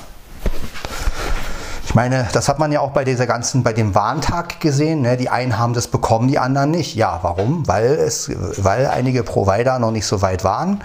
ich 1.92 1.94
meine, 1.94 2.26
das 2.32 2.48
hat 2.48 2.58
man 2.58 2.72
ja 2.72 2.80
auch 2.80 2.92
bei 2.92 3.04
dieser 3.04 3.26
ganzen, 3.26 3.62
bei 3.62 3.74
dem 3.74 3.94
Warntag 3.94 4.60
gesehen. 4.60 5.02
Ne? 5.02 5.18
Die 5.18 5.28
einen 5.28 5.58
haben 5.58 5.74
das 5.74 5.88
bekommen, 5.88 6.26
die 6.26 6.38
anderen 6.38 6.70
nicht. 6.70 6.94
Ja, 6.94 7.18
warum? 7.20 7.68
Weil 7.68 7.84
es, 7.84 8.30
weil 8.64 8.86
einige 8.86 9.22
Provider 9.22 9.78
noch 9.78 9.90
nicht 9.90 10.06
so 10.06 10.22
weit 10.22 10.42
waren. 10.42 10.80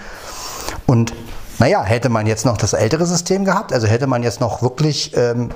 Und 0.84 1.14
naja, 1.58 1.82
hätte 1.82 2.10
man 2.10 2.26
jetzt 2.26 2.44
noch 2.44 2.58
das 2.58 2.74
ältere 2.74 3.06
System 3.06 3.46
gehabt, 3.46 3.72
also 3.72 3.86
hätte 3.86 4.06
man 4.06 4.22
jetzt 4.22 4.40
noch 4.42 4.60
wirklich 4.60 5.16
ähm, 5.16 5.48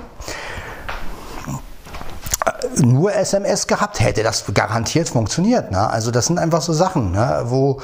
nur 2.77 3.13
SMS 3.13 3.67
gehabt, 3.67 3.99
hätte 3.99 4.23
das 4.23 4.45
garantiert 4.55 5.09
funktioniert. 5.09 5.69
Ne? 5.69 5.87
Also 5.87 6.09
das 6.09 6.25
sind 6.25 6.39
einfach 6.39 6.63
so 6.63 6.73
Sachen, 6.73 7.11
ne? 7.11 7.43
wo 7.45 7.79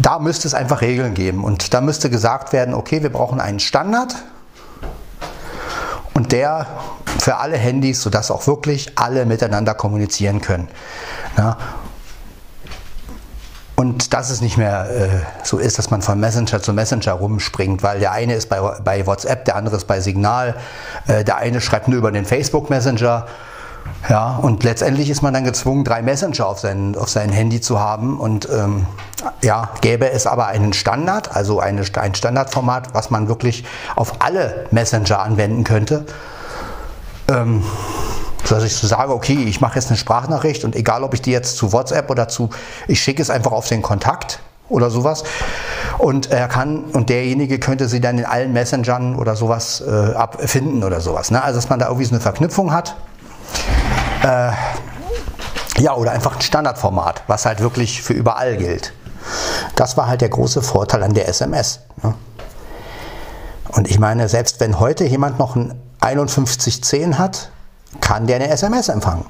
da 0.00 0.20
müsste 0.20 0.46
es 0.46 0.54
einfach 0.54 0.82
Regeln 0.82 1.14
geben 1.14 1.42
und 1.42 1.74
da 1.74 1.80
müsste 1.80 2.10
gesagt 2.10 2.52
werden, 2.52 2.74
okay, 2.74 3.02
wir 3.02 3.10
brauchen 3.10 3.40
einen 3.40 3.58
Standard 3.58 4.14
und 6.26 6.32
der 6.32 6.66
für 7.20 7.36
alle 7.36 7.56
Handys, 7.56 8.02
sodass 8.02 8.32
auch 8.32 8.48
wirklich 8.48 8.98
alle 8.98 9.26
miteinander 9.26 9.74
kommunizieren 9.74 10.40
können. 10.40 10.66
Ja. 11.38 11.56
Und 13.76 14.12
dass 14.12 14.30
es 14.30 14.40
nicht 14.40 14.56
mehr 14.56 14.90
äh, 14.90 15.08
so 15.44 15.58
ist, 15.58 15.78
dass 15.78 15.90
man 15.90 16.02
von 16.02 16.18
Messenger 16.18 16.60
zu 16.60 16.72
Messenger 16.72 17.12
rumspringt, 17.12 17.84
weil 17.84 18.00
der 18.00 18.10
eine 18.10 18.34
ist 18.34 18.48
bei, 18.48 18.60
bei 18.60 19.06
WhatsApp, 19.06 19.44
der 19.44 19.54
andere 19.54 19.76
ist 19.76 19.84
bei 19.84 20.00
Signal, 20.00 20.56
äh, 21.06 21.22
der 21.22 21.36
eine 21.36 21.60
schreibt 21.60 21.86
nur 21.86 21.98
über 21.98 22.10
den 22.10 22.24
Facebook 22.24 22.70
Messenger. 22.70 23.26
Ja, 24.08 24.36
und 24.36 24.62
letztendlich 24.62 25.10
ist 25.10 25.22
man 25.22 25.34
dann 25.34 25.44
gezwungen, 25.44 25.84
drei 25.84 26.00
Messenger 26.02 26.46
auf 26.46 26.60
sein, 26.60 26.96
auf 26.96 27.08
sein 27.08 27.30
Handy 27.30 27.60
zu 27.60 27.80
haben. 27.80 28.20
Und 28.20 28.48
ähm, 28.50 28.86
ja, 29.42 29.70
gäbe 29.80 30.10
es 30.10 30.26
aber 30.26 30.46
einen 30.46 30.72
Standard, 30.72 31.34
also 31.34 31.60
eine, 31.60 31.82
ein 31.94 32.14
Standardformat, 32.14 32.94
was 32.94 33.10
man 33.10 33.28
wirklich 33.28 33.64
auf 33.96 34.20
alle 34.20 34.66
Messenger 34.70 35.20
anwenden 35.20 35.64
könnte, 35.64 36.06
ähm, 37.28 37.64
dass 38.48 38.62
ich 38.62 38.76
so 38.76 38.86
sage, 38.86 39.12
okay, 39.12 39.44
ich 39.46 39.60
mache 39.60 39.76
jetzt 39.76 39.88
eine 39.88 39.96
Sprachnachricht 39.96 40.64
und 40.64 40.76
egal, 40.76 41.02
ob 41.02 41.14
ich 41.14 41.22
die 41.22 41.32
jetzt 41.32 41.56
zu 41.56 41.72
WhatsApp 41.72 42.08
oder 42.10 42.28
zu, 42.28 42.50
ich 42.86 43.00
schicke 43.00 43.20
es 43.20 43.30
einfach 43.30 43.52
auf 43.52 43.66
den 43.66 43.82
Kontakt 43.82 44.40
oder 44.68 44.90
sowas 44.90 45.24
und 45.98 46.30
er 46.30 46.48
kann 46.48 46.84
und 46.92 47.08
derjenige 47.08 47.58
könnte 47.58 47.88
sie 47.88 48.00
dann 48.00 48.18
in 48.18 48.24
allen 48.24 48.52
Messengern 48.52 49.16
oder 49.16 49.36
sowas 49.36 49.82
äh, 49.86 50.14
abfinden 50.14 50.84
oder 50.84 51.00
sowas. 51.00 51.30
Ne? 51.30 51.42
Also 51.42 51.58
dass 51.58 51.68
man 51.68 51.78
da 51.78 51.86
irgendwie 51.86 52.04
so 52.04 52.14
eine 52.14 52.20
Verknüpfung 52.20 52.72
hat. 52.72 52.96
Äh, 54.22 54.52
ja, 55.78 55.94
oder 55.94 56.12
einfach 56.12 56.36
ein 56.36 56.40
Standardformat, 56.40 57.22
was 57.26 57.44
halt 57.46 57.60
wirklich 57.60 58.02
für 58.02 58.14
überall 58.14 58.56
gilt. 58.56 58.92
Das 59.74 59.96
war 59.96 60.06
halt 60.06 60.20
der 60.20 60.30
große 60.30 60.62
Vorteil 60.62 61.02
an 61.02 61.14
der 61.14 61.28
SMS. 61.28 61.80
Ne? 62.02 62.14
Und 63.68 63.88
ich 63.88 63.98
meine, 63.98 64.28
selbst 64.28 64.60
wenn 64.60 64.80
heute 64.80 65.04
jemand 65.04 65.38
noch 65.38 65.54
ein 65.56 65.74
5110 66.00 67.18
hat, 67.18 67.50
kann 68.00 68.26
der 68.26 68.36
eine 68.36 68.48
SMS 68.48 68.88
empfangen. 68.88 69.26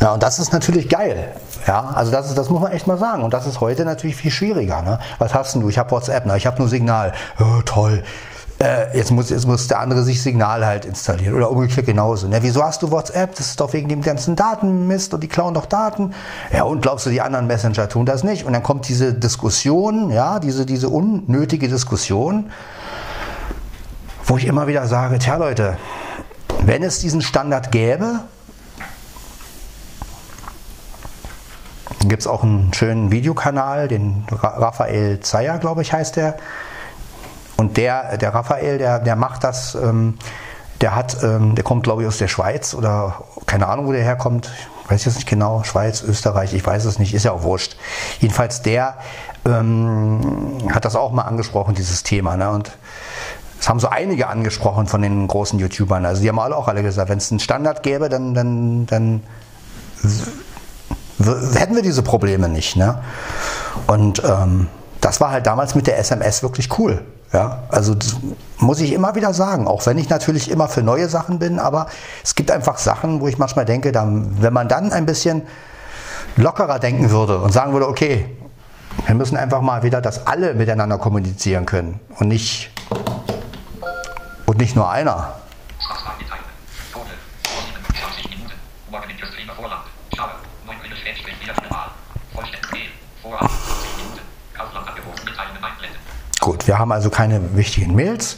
Ja, 0.00 0.14
und 0.14 0.22
das 0.22 0.38
ist 0.38 0.52
natürlich 0.52 0.88
geil. 0.88 1.34
Ja, 1.66 1.90
also 1.94 2.10
das, 2.10 2.28
ist, 2.28 2.38
das 2.38 2.48
muss 2.48 2.62
man 2.62 2.72
echt 2.72 2.86
mal 2.86 2.96
sagen. 2.96 3.22
Und 3.22 3.34
das 3.34 3.46
ist 3.46 3.60
heute 3.60 3.84
natürlich 3.84 4.16
viel 4.16 4.30
schwieriger. 4.30 4.80
Ne? 4.80 4.98
Was 5.18 5.34
hast 5.34 5.54
du? 5.56 5.68
Ich 5.68 5.76
habe 5.76 5.90
WhatsApp, 5.90 6.24
ne? 6.24 6.38
ich 6.38 6.46
habe 6.46 6.58
nur 6.58 6.68
Signal. 6.68 7.12
Oh, 7.38 7.60
toll 7.66 8.02
äh, 8.62 8.94
jetzt, 8.96 9.10
muss, 9.10 9.30
jetzt 9.30 9.46
muss 9.46 9.68
der 9.68 9.80
andere 9.80 10.02
sich 10.02 10.22
Signal 10.22 10.64
halt 10.64 10.84
installieren 10.84 11.34
oder 11.34 11.50
umgekehrt 11.50 11.86
genauso. 11.86 12.28
Ne? 12.28 12.38
Wieso 12.42 12.62
hast 12.62 12.82
du 12.82 12.90
WhatsApp? 12.90 13.34
Das 13.36 13.46
ist 13.46 13.60
doch 13.60 13.72
wegen 13.72 13.88
dem 13.88 14.02
ganzen 14.02 14.36
Datenmist 14.36 15.14
und 15.14 15.22
die 15.22 15.28
klauen 15.28 15.54
doch 15.54 15.64
Daten. 15.66 16.12
Ja, 16.52 16.64
und 16.64 16.82
glaubst 16.82 17.06
du, 17.06 17.10
die 17.10 17.22
anderen 17.22 17.46
Messenger 17.46 17.88
tun 17.88 18.04
das 18.04 18.22
nicht? 18.22 18.44
Und 18.44 18.52
dann 18.52 18.62
kommt 18.62 18.86
diese 18.88 19.14
Diskussion, 19.14 20.10
ja, 20.10 20.38
diese, 20.38 20.66
diese 20.66 20.90
unnötige 20.90 21.68
Diskussion, 21.68 22.50
wo 24.26 24.36
ich 24.36 24.44
immer 24.44 24.66
wieder 24.66 24.86
sage, 24.86 25.18
tja 25.18 25.36
Leute, 25.36 25.78
wenn 26.62 26.82
es 26.82 26.98
diesen 26.98 27.22
Standard 27.22 27.72
gäbe, 27.72 28.20
gibt 32.04 32.20
es 32.20 32.26
auch 32.26 32.42
einen 32.42 32.74
schönen 32.74 33.10
Videokanal, 33.10 33.88
den 33.88 34.24
Raphael 34.30 35.20
Zeyer, 35.20 35.58
glaube 35.58 35.80
ich, 35.80 35.94
heißt 35.94 36.16
der 36.16 36.36
und 37.60 37.76
der, 37.76 38.16
der 38.16 38.34
Raphael, 38.34 38.78
der, 38.78 39.00
der 39.00 39.16
macht 39.16 39.44
das, 39.44 39.74
ähm, 39.74 40.16
der 40.80 40.96
hat, 40.96 41.22
ähm, 41.22 41.54
der 41.54 41.62
kommt 41.62 41.84
glaube 41.84 42.00
ich 42.00 42.08
aus 42.08 42.16
der 42.16 42.28
Schweiz 42.28 42.72
oder 42.72 43.22
keine 43.44 43.68
Ahnung, 43.68 43.86
wo 43.86 43.92
der 43.92 44.02
herkommt. 44.02 44.50
Ich 44.84 44.90
weiß 44.90 45.04
jetzt 45.04 45.16
nicht 45.16 45.28
genau, 45.28 45.62
Schweiz, 45.62 46.02
Österreich, 46.02 46.54
ich 46.54 46.66
weiß 46.66 46.86
es 46.86 46.98
nicht, 46.98 47.12
ist 47.12 47.24
ja 47.24 47.32
auch 47.32 47.42
wurscht. 47.42 47.76
Jedenfalls 48.18 48.62
der 48.62 48.94
ähm, 49.44 50.58
hat 50.72 50.86
das 50.86 50.96
auch 50.96 51.12
mal 51.12 51.24
angesprochen, 51.24 51.74
dieses 51.74 52.02
Thema. 52.02 52.38
Ne? 52.38 52.48
Und 52.48 52.70
es 53.60 53.68
haben 53.68 53.78
so 53.78 53.88
einige 53.88 54.28
angesprochen 54.28 54.86
von 54.86 55.02
den 55.02 55.28
großen 55.28 55.58
YouTubern. 55.58 56.06
Also 56.06 56.22
die 56.22 56.30
haben 56.30 56.38
alle 56.38 56.56
auch 56.56 56.66
alle 56.66 56.82
gesagt, 56.82 57.10
wenn 57.10 57.18
es 57.18 57.30
einen 57.30 57.40
Standard 57.40 57.82
gäbe, 57.82 58.08
dann, 58.08 58.32
dann, 58.32 58.86
dann 58.86 59.22
hätten 61.54 61.74
wir 61.74 61.82
diese 61.82 62.02
Probleme 62.02 62.48
nicht. 62.48 62.76
Ne? 62.76 63.02
Und 63.86 64.22
ähm, 64.24 64.68
das 65.02 65.20
war 65.20 65.30
halt 65.30 65.46
damals 65.46 65.74
mit 65.74 65.86
der 65.86 65.98
SMS 65.98 66.42
wirklich 66.42 66.78
cool. 66.78 67.04
Ja, 67.32 67.62
also 67.68 67.94
muss 68.58 68.80
ich 68.80 68.92
immer 68.92 69.14
wieder 69.14 69.32
sagen, 69.32 69.68
auch 69.68 69.86
wenn 69.86 69.98
ich 69.98 70.08
natürlich 70.08 70.50
immer 70.50 70.68
für 70.68 70.82
neue 70.82 71.08
Sachen 71.08 71.38
bin, 71.38 71.60
aber 71.60 71.86
es 72.24 72.34
gibt 72.34 72.50
einfach 72.50 72.78
Sachen, 72.78 73.20
wo 73.20 73.28
ich 73.28 73.38
manchmal 73.38 73.64
denke, 73.64 73.92
dann, 73.92 74.42
wenn 74.42 74.52
man 74.52 74.66
dann 74.66 74.92
ein 74.92 75.06
bisschen 75.06 75.42
lockerer 76.36 76.80
denken 76.80 77.10
würde 77.10 77.38
und 77.38 77.52
sagen 77.52 77.72
würde, 77.72 77.88
okay, 77.88 78.36
wir 79.06 79.14
müssen 79.14 79.36
einfach 79.36 79.60
mal 79.60 79.84
wieder, 79.84 80.00
dass 80.00 80.26
alle 80.26 80.54
miteinander 80.54 80.98
kommunizieren 80.98 81.66
können 81.66 82.00
und 82.18 82.26
nicht, 82.26 82.70
und 84.46 84.58
nicht 84.58 84.74
nur 84.74 84.90
einer. 84.90 85.39
Gut, 96.50 96.66
wir 96.66 96.80
haben 96.80 96.90
also 96.90 97.10
keine 97.10 97.54
wichtigen 97.54 97.94
Mails. 97.94 98.36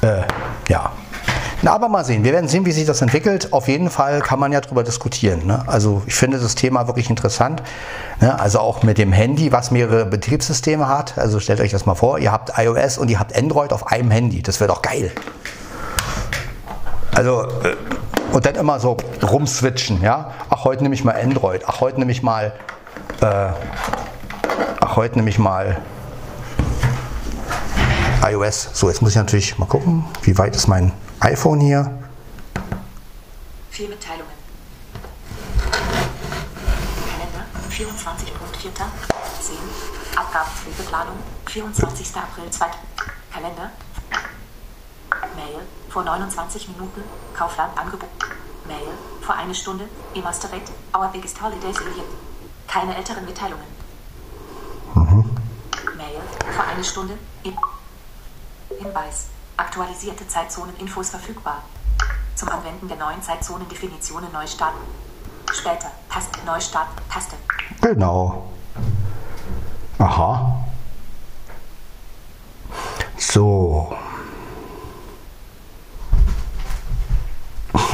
Äh, 0.00 0.22
ja. 0.70 0.92
Na, 1.60 1.74
aber 1.74 1.90
mal 1.90 2.02
sehen. 2.02 2.24
Wir 2.24 2.32
werden 2.32 2.48
sehen, 2.48 2.64
wie 2.64 2.72
sich 2.72 2.86
das 2.86 3.02
entwickelt. 3.02 3.52
Auf 3.52 3.68
jeden 3.68 3.90
Fall 3.90 4.20
kann 4.20 4.40
man 4.40 4.50
ja 4.50 4.62
darüber 4.62 4.82
diskutieren. 4.82 5.46
Ne? 5.46 5.62
Also 5.66 6.00
ich 6.06 6.14
finde 6.14 6.38
das 6.38 6.54
Thema 6.54 6.86
wirklich 6.86 7.10
interessant. 7.10 7.62
Ne? 8.22 8.40
Also 8.40 8.60
auch 8.60 8.82
mit 8.82 8.96
dem 8.96 9.12
Handy, 9.12 9.52
was 9.52 9.70
mehrere 9.70 10.06
Betriebssysteme 10.06 10.88
hat. 10.88 11.18
Also 11.18 11.38
stellt 11.38 11.60
euch 11.60 11.70
das 11.70 11.84
mal 11.84 11.96
vor, 11.96 12.18
ihr 12.18 12.32
habt 12.32 12.52
iOS 12.56 12.96
und 12.96 13.10
ihr 13.10 13.20
habt 13.20 13.36
Android 13.36 13.74
auf 13.74 13.88
einem 13.88 14.10
Handy. 14.10 14.40
Das 14.40 14.58
wäre 14.58 14.68
doch 14.68 14.80
geil. 14.80 15.12
Also 17.14 17.42
äh, 17.42 17.76
und 18.32 18.46
dann 18.46 18.54
immer 18.54 18.80
so 18.80 18.96
rumswitchen, 19.22 20.00
ja. 20.00 20.32
Ach, 20.48 20.64
heute 20.64 20.82
nehme 20.82 20.94
ich 20.94 21.04
mal 21.04 21.14
Android. 21.14 21.64
Ach, 21.66 21.82
heute 21.82 21.98
nehme 21.98 22.10
ich 22.10 22.22
mal. 22.22 22.54
Äh, 23.20 23.26
ach, 24.80 24.96
heute 24.96 25.16
nehme 25.16 25.28
ich 25.28 25.38
mal 25.38 25.76
iOS. 28.30 28.70
So, 28.74 28.88
jetzt 28.88 29.00
muss 29.02 29.10
ich 29.12 29.16
natürlich 29.16 29.58
mal 29.58 29.66
gucken, 29.66 30.04
wie 30.22 30.36
weit 30.36 30.54
ist 30.54 30.68
mein 30.68 30.92
iPhone 31.20 31.60
hier. 31.60 31.98
Vier 33.70 33.88
Mitteilungen. 33.88 34.32
Kalender, 37.10 37.44
24.04. 37.70 38.68
10. 39.40 39.56
Abgabenpflegeplanung, 40.16 41.16
24. 41.46 42.16
April 42.16 42.50
2. 42.50 42.66
Kalender. 43.32 43.70
Mail, 45.36 45.60
vor 45.88 46.02
29 46.02 46.68
Minuten, 46.68 47.02
Kaufland 47.36 47.78
Angebot. 47.78 48.08
Mail, 48.66 48.88
vor 49.22 49.36
eine 49.36 49.54
Stunde, 49.54 49.84
Emastered, 50.14 50.62
Our 50.94 51.08
Biggest 51.08 51.40
Holiday 51.40 51.72
Season. 51.72 52.02
Keine 52.66 52.96
älteren 52.96 53.24
Mitteilungen. 53.24 53.64
Mhm. 54.94 55.30
Mail, 55.96 56.20
vor 56.54 56.64
eine 56.64 56.84
Stunde, 56.84 57.14
Hinweis. 58.78 59.26
Aktualisierte 59.56 60.26
Zeitzonen-Infos 60.26 61.10
verfügbar. 61.10 61.62
Zum 62.34 62.48
Anwenden 62.48 62.88
der 62.88 62.96
neuen 62.96 63.22
Zeitzonendefinitionen 63.22 64.32
neu 64.32 64.46
starten. 64.46 64.78
Später. 65.52 65.90
Taste. 66.08 66.38
Neustart. 66.46 66.88
Taste. 67.12 67.36
Genau. 67.80 68.52
Aha. 69.98 70.64
So. 73.16 73.96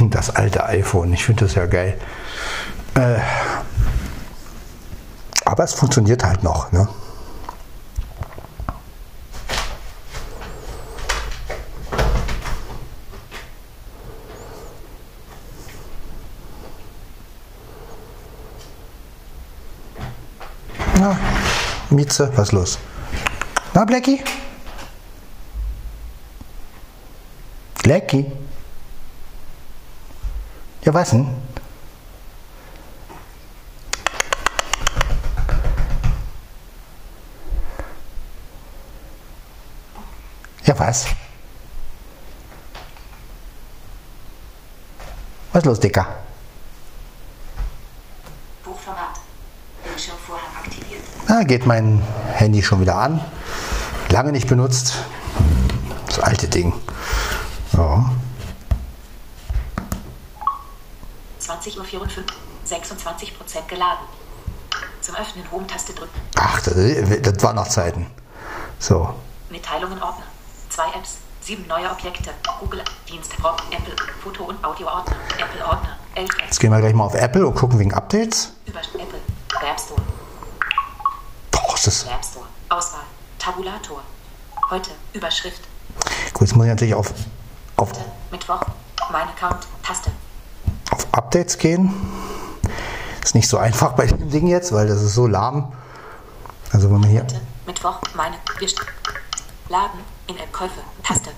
Das 0.01 0.29
alte 0.29 0.65
iPhone. 0.65 1.13
Ich 1.13 1.25
finde 1.25 1.45
das 1.45 1.55
ja 1.55 1.65
geil. 1.65 1.99
Äh, 2.95 3.19
aber 5.45 5.63
es 5.63 5.73
funktioniert 5.73 6.23
halt 6.23 6.43
noch. 6.43 6.71
Ne? 6.71 6.87
Na, 20.97 21.17
Mieze, 21.95 22.29
was 22.35 22.51
los? 22.51 22.77
Na, 23.73 23.85
Blackie? 23.85 24.21
Blackie? 27.83 28.31
Ja, 30.81 30.93
was 30.93 31.11
denn? 31.11 31.27
Ja, 40.65 40.77
was? 40.77 41.05
Was 45.53 45.63
los, 45.63 45.79
Dicker? 45.79 46.05
Da 51.35 51.43
geht 51.43 51.65
mein 51.65 52.01
Handy 52.31 52.63
schon 52.63 52.79
wieder 52.79 52.95
an. 52.95 53.19
Lange 54.07 54.31
nicht 54.31 54.47
benutzt. 54.47 54.93
Das 56.07 56.21
alte 56.21 56.47
Ding. 56.47 56.71
Ja. 57.73 58.09
20.54 61.41 61.91
Uhr. 61.99 62.07
26% 62.65 63.67
geladen. 63.67 64.05
Zum 65.01 65.15
Öffnen 65.15 65.51
Home-Taste 65.51 65.91
drücken. 65.91 66.17
Ach, 66.37 66.61
das, 66.61 66.73
das 66.73 67.43
war 67.43 67.51
noch 67.51 67.67
Zeiten. 67.67 68.07
So. 68.79 69.13
Mitteilungen 69.49 70.01
Ordner. 70.01 70.23
Zwei 70.69 70.87
Apps. 70.97 71.17
Sieben 71.41 71.67
neue 71.67 71.91
Objekte. 71.91 72.31
Google 72.61 72.81
Dienst 73.09 73.33
Apple 73.33 73.95
Foto 74.23 74.45
und 74.45 74.63
Audio 74.63 74.87
Ordner. 74.87 75.17
Apple 75.37 75.65
Ordner. 75.65 75.97
Elf 76.15 76.29
Apps. 76.29 76.43
Jetzt 76.45 76.59
gehen 76.61 76.71
wir 76.71 76.79
gleich 76.79 76.93
mal 76.93 77.03
auf 77.03 77.15
Apple 77.15 77.45
und 77.45 77.55
gucken 77.55 77.77
wegen 77.77 77.93
Updates. 77.93 78.53
Über 78.65 78.79
Apple. 78.79 79.19
Web 79.61 79.77
Store. 79.77 80.01
Das. 81.85 82.03
Web 82.07 82.25
Store. 82.25 82.45
Auswahl. 82.69 83.03
Tabulator. 83.37 84.01
Heute. 84.71 84.89
Überschrift. 85.13 85.61
Gut, 86.33 86.41
jetzt 86.41 86.55
muss 86.55 86.65
ich 86.65 86.71
natürlich 86.71 86.95
auf, 86.95 87.13
auf. 87.77 87.91
Mittwoch. 88.31 88.61
Mein 89.11 89.27
Account. 89.27 89.67
Taste. 89.83 90.09
auf 90.89 91.05
Updates 91.13 91.59
gehen. 91.59 91.93
Ist 93.23 93.35
nicht 93.35 93.47
so 93.47 93.59
einfach 93.59 93.93
bei 93.93 94.07
dem 94.07 94.31
Ding 94.31 94.47
jetzt, 94.47 94.71
weil 94.71 94.87
das 94.87 94.99
ist 95.03 95.13
so 95.13 95.27
lahm. 95.27 95.71
Also 96.71 96.89
wenn 96.89 97.01
man 97.01 97.09
hier. 97.09 97.21
Heute. 97.21 97.41
Mittwoch. 97.67 97.99
Meine. 98.15 98.37
Laden. 99.69 99.99
In 100.25 100.37
App 100.37 100.51
Käufe. 100.51 100.81
Taste. 101.03 101.29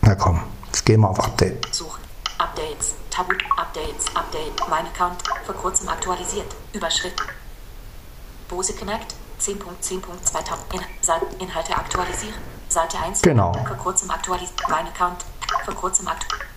Na 0.00 0.16
komm, 0.16 0.42
jetzt 0.66 0.84
gehen 0.84 1.02
wir 1.02 1.08
auf 1.08 1.20
Update. 1.20 1.72
Suchen. 1.72 2.02
Updates. 2.38 2.94
Tabu. 3.10 3.32
Updates. 3.56 4.06
Update. 4.12 4.68
Mein 4.68 4.86
Account. 4.86 5.22
Vor 5.46 5.54
kurzem 5.54 5.88
aktualisiert. 5.88 6.52
Überschrift. 6.72 7.22
Bose 8.48 8.72
Connect. 8.72 9.14
10.10.2000. 9.44 10.72
In, 10.72 10.80
Seite, 11.02 11.26
Inhalte 11.38 11.76
aktualisieren. 11.76 12.34
Seite 12.68 12.98
1. 12.98 13.20
Genau. 13.20 13.52
Vor 13.52 13.76
kurzem 13.76 14.10
aktualisiert. 14.10 14.54
Mein 14.70 14.86
Account. 14.86 15.24
Vor 15.66 15.74
kurzem 15.74 16.08
aktualisiert. 16.08 16.50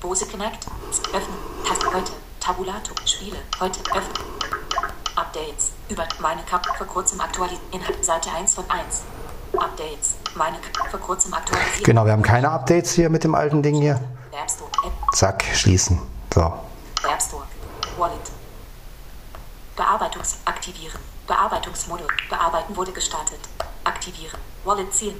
Bose 0.00 0.26
Connect. 0.26 0.66
Öffnen. 1.12 1.36
Taste. 1.66 1.86
Heute. 1.94 2.12
Tabulator. 2.40 2.96
Spiele. 3.04 3.36
Heute. 3.60 3.80
Öffnen. 3.94 4.26
Updates. 5.14 5.70
Über 5.88 6.04
meine 6.18 6.40
Account. 6.40 6.66
Vor 6.76 6.86
kurzem 6.88 7.20
aktualisiert. 7.20 7.62
Inhalt. 7.70 8.04
Seite 8.04 8.30
1 8.32 8.54
von 8.54 8.64
1. 8.68 9.02
Updates. 9.52 10.16
Meine 10.34 10.56
Account. 10.56 10.90
Vor 10.90 11.00
kurzem 11.00 11.32
aktualisiert. 11.34 11.84
Genau, 11.84 12.04
wir 12.04 12.12
haben 12.12 12.22
keine 12.22 12.50
Updates 12.50 12.90
hier 12.92 13.08
mit 13.08 13.22
dem 13.22 13.36
alten 13.36 13.62
Ding 13.62 13.76
hier. 13.76 14.00
App 14.32 14.50
Store. 14.50 14.70
App. 14.84 14.92
Zack, 15.14 15.44
schließen. 15.54 16.02
So. 16.34 16.40
App 16.40 17.22
Store. 17.22 17.44
Wallet. 17.96 18.32
Bearbeitungs 19.76 20.38
aktivieren. 20.44 20.98
Bearbeitungsmodul. 21.36 22.06
Bearbeiten 22.28 22.76
wurde 22.76 22.92
gestartet. 22.92 23.38
Aktivieren. 23.84 24.38
Wallet 24.64 24.92
ziehen. 24.92 25.18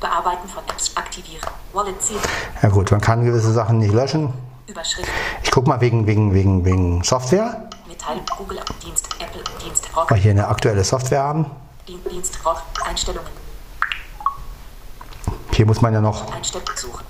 Bearbeiten 0.00 0.48
von 0.48 0.64
Apps 0.68 0.90
aktivieren. 0.96 1.46
Wallet 1.72 2.02
ziehen. 2.02 2.18
Ja 2.60 2.68
gut, 2.68 2.90
man 2.90 3.00
kann 3.00 3.24
gewisse 3.24 3.52
Sachen 3.52 3.78
nicht 3.78 3.94
löschen. 3.94 4.32
Überschrift. 4.66 5.08
Ich 5.44 5.52
guck 5.52 5.68
mal 5.68 5.80
wegen, 5.80 6.04
wegen, 6.08 6.34
wegen, 6.34 6.64
wegen 6.64 7.04
Software, 7.04 7.68
Mitteilung. 7.86 8.24
Google 8.36 8.58
Dienst. 8.82 9.08
Apple. 9.20 9.42
Dienst. 9.64 9.88
Rock. 9.94 10.10
wir 10.10 10.16
hier 10.16 10.32
eine 10.32 10.48
aktuelle 10.48 10.82
Software 10.82 11.22
haben. 11.22 11.46
Dien- 11.86 12.02
Dienst. 12.10 12.44
Rock. 12.44 12.60
Einstellungen. 12.84 13.30
Hier 15.52 15.66
muss 15.66 15.80
man 15.80 15.94
ja 15.94 16.00
noch. 16.00 16.32
Einstellungen. 16.34 16.76
Suchen. 16.76 17.04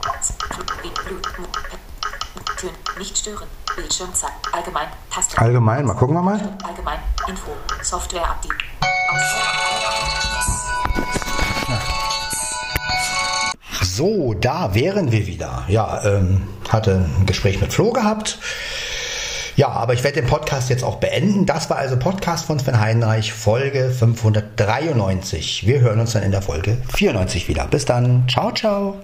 Nicht 2.98 3.16
stören. 3.16 3.48
Bildschirmzeit. 3.76 4.32
Allgemein. 4.52 4.88
Taste. 5.10 5.38
Allgemein, 5.38 5.84
mal 5.84 5.94
gucken 5.94 6.16
wir 6.16 6.22
mal. 6.22 6.40
Allgemein. 6.64 6.98
Info. 7.28 7.50
Software 7.82 8.28
Update. 8.28 8.52
So, 13.82 14.34
da 14.34 14.74
wären 14.74 15.12
wir 15.12 15.26
wieder. 15.26 15.64
Ja, 15.68 16.02
ähm, 16.04 16.42
hatte 16.70 17.04
ein 17.20 17.26
Gespräch 17.26 17.60
mit 17.60 17.72
Flo 17.72 17.92
gehabt. 17.92 18.38
Ja, 19.54 19.68
aber 19.68 19.92
ich 19.92 20.02
werde 20.02 20.22
den 20.22 20.28
Podcast 20.28 20.70
jetzt 20.70 20.82
auch 20.82 20.96
beenden. 20.96 21.44
Das 21.44 21.68
war 21.68 21.76
also 21.76 21.98
Podcast 21.98 22.46
von 22.46 22.58
Sven 22.58 22.80
Heinreich, 22.80 23.34
Folge 23.34 23.90
593. 23.90 25.66
Wir 25.66 25.80
hören 25.80 26.00
uns 26.00 26.12
dann 26.12 26.22
in 26.22 26.30
der 26.30 26.40
Folge 26.40 26.78
94 26.94 27.48
wieder. 27.48 27.66
Bis 27.66 27.84
dann. 27.84 28.26
Ciao, 28.28 28.50
ciao. 28.52 28.96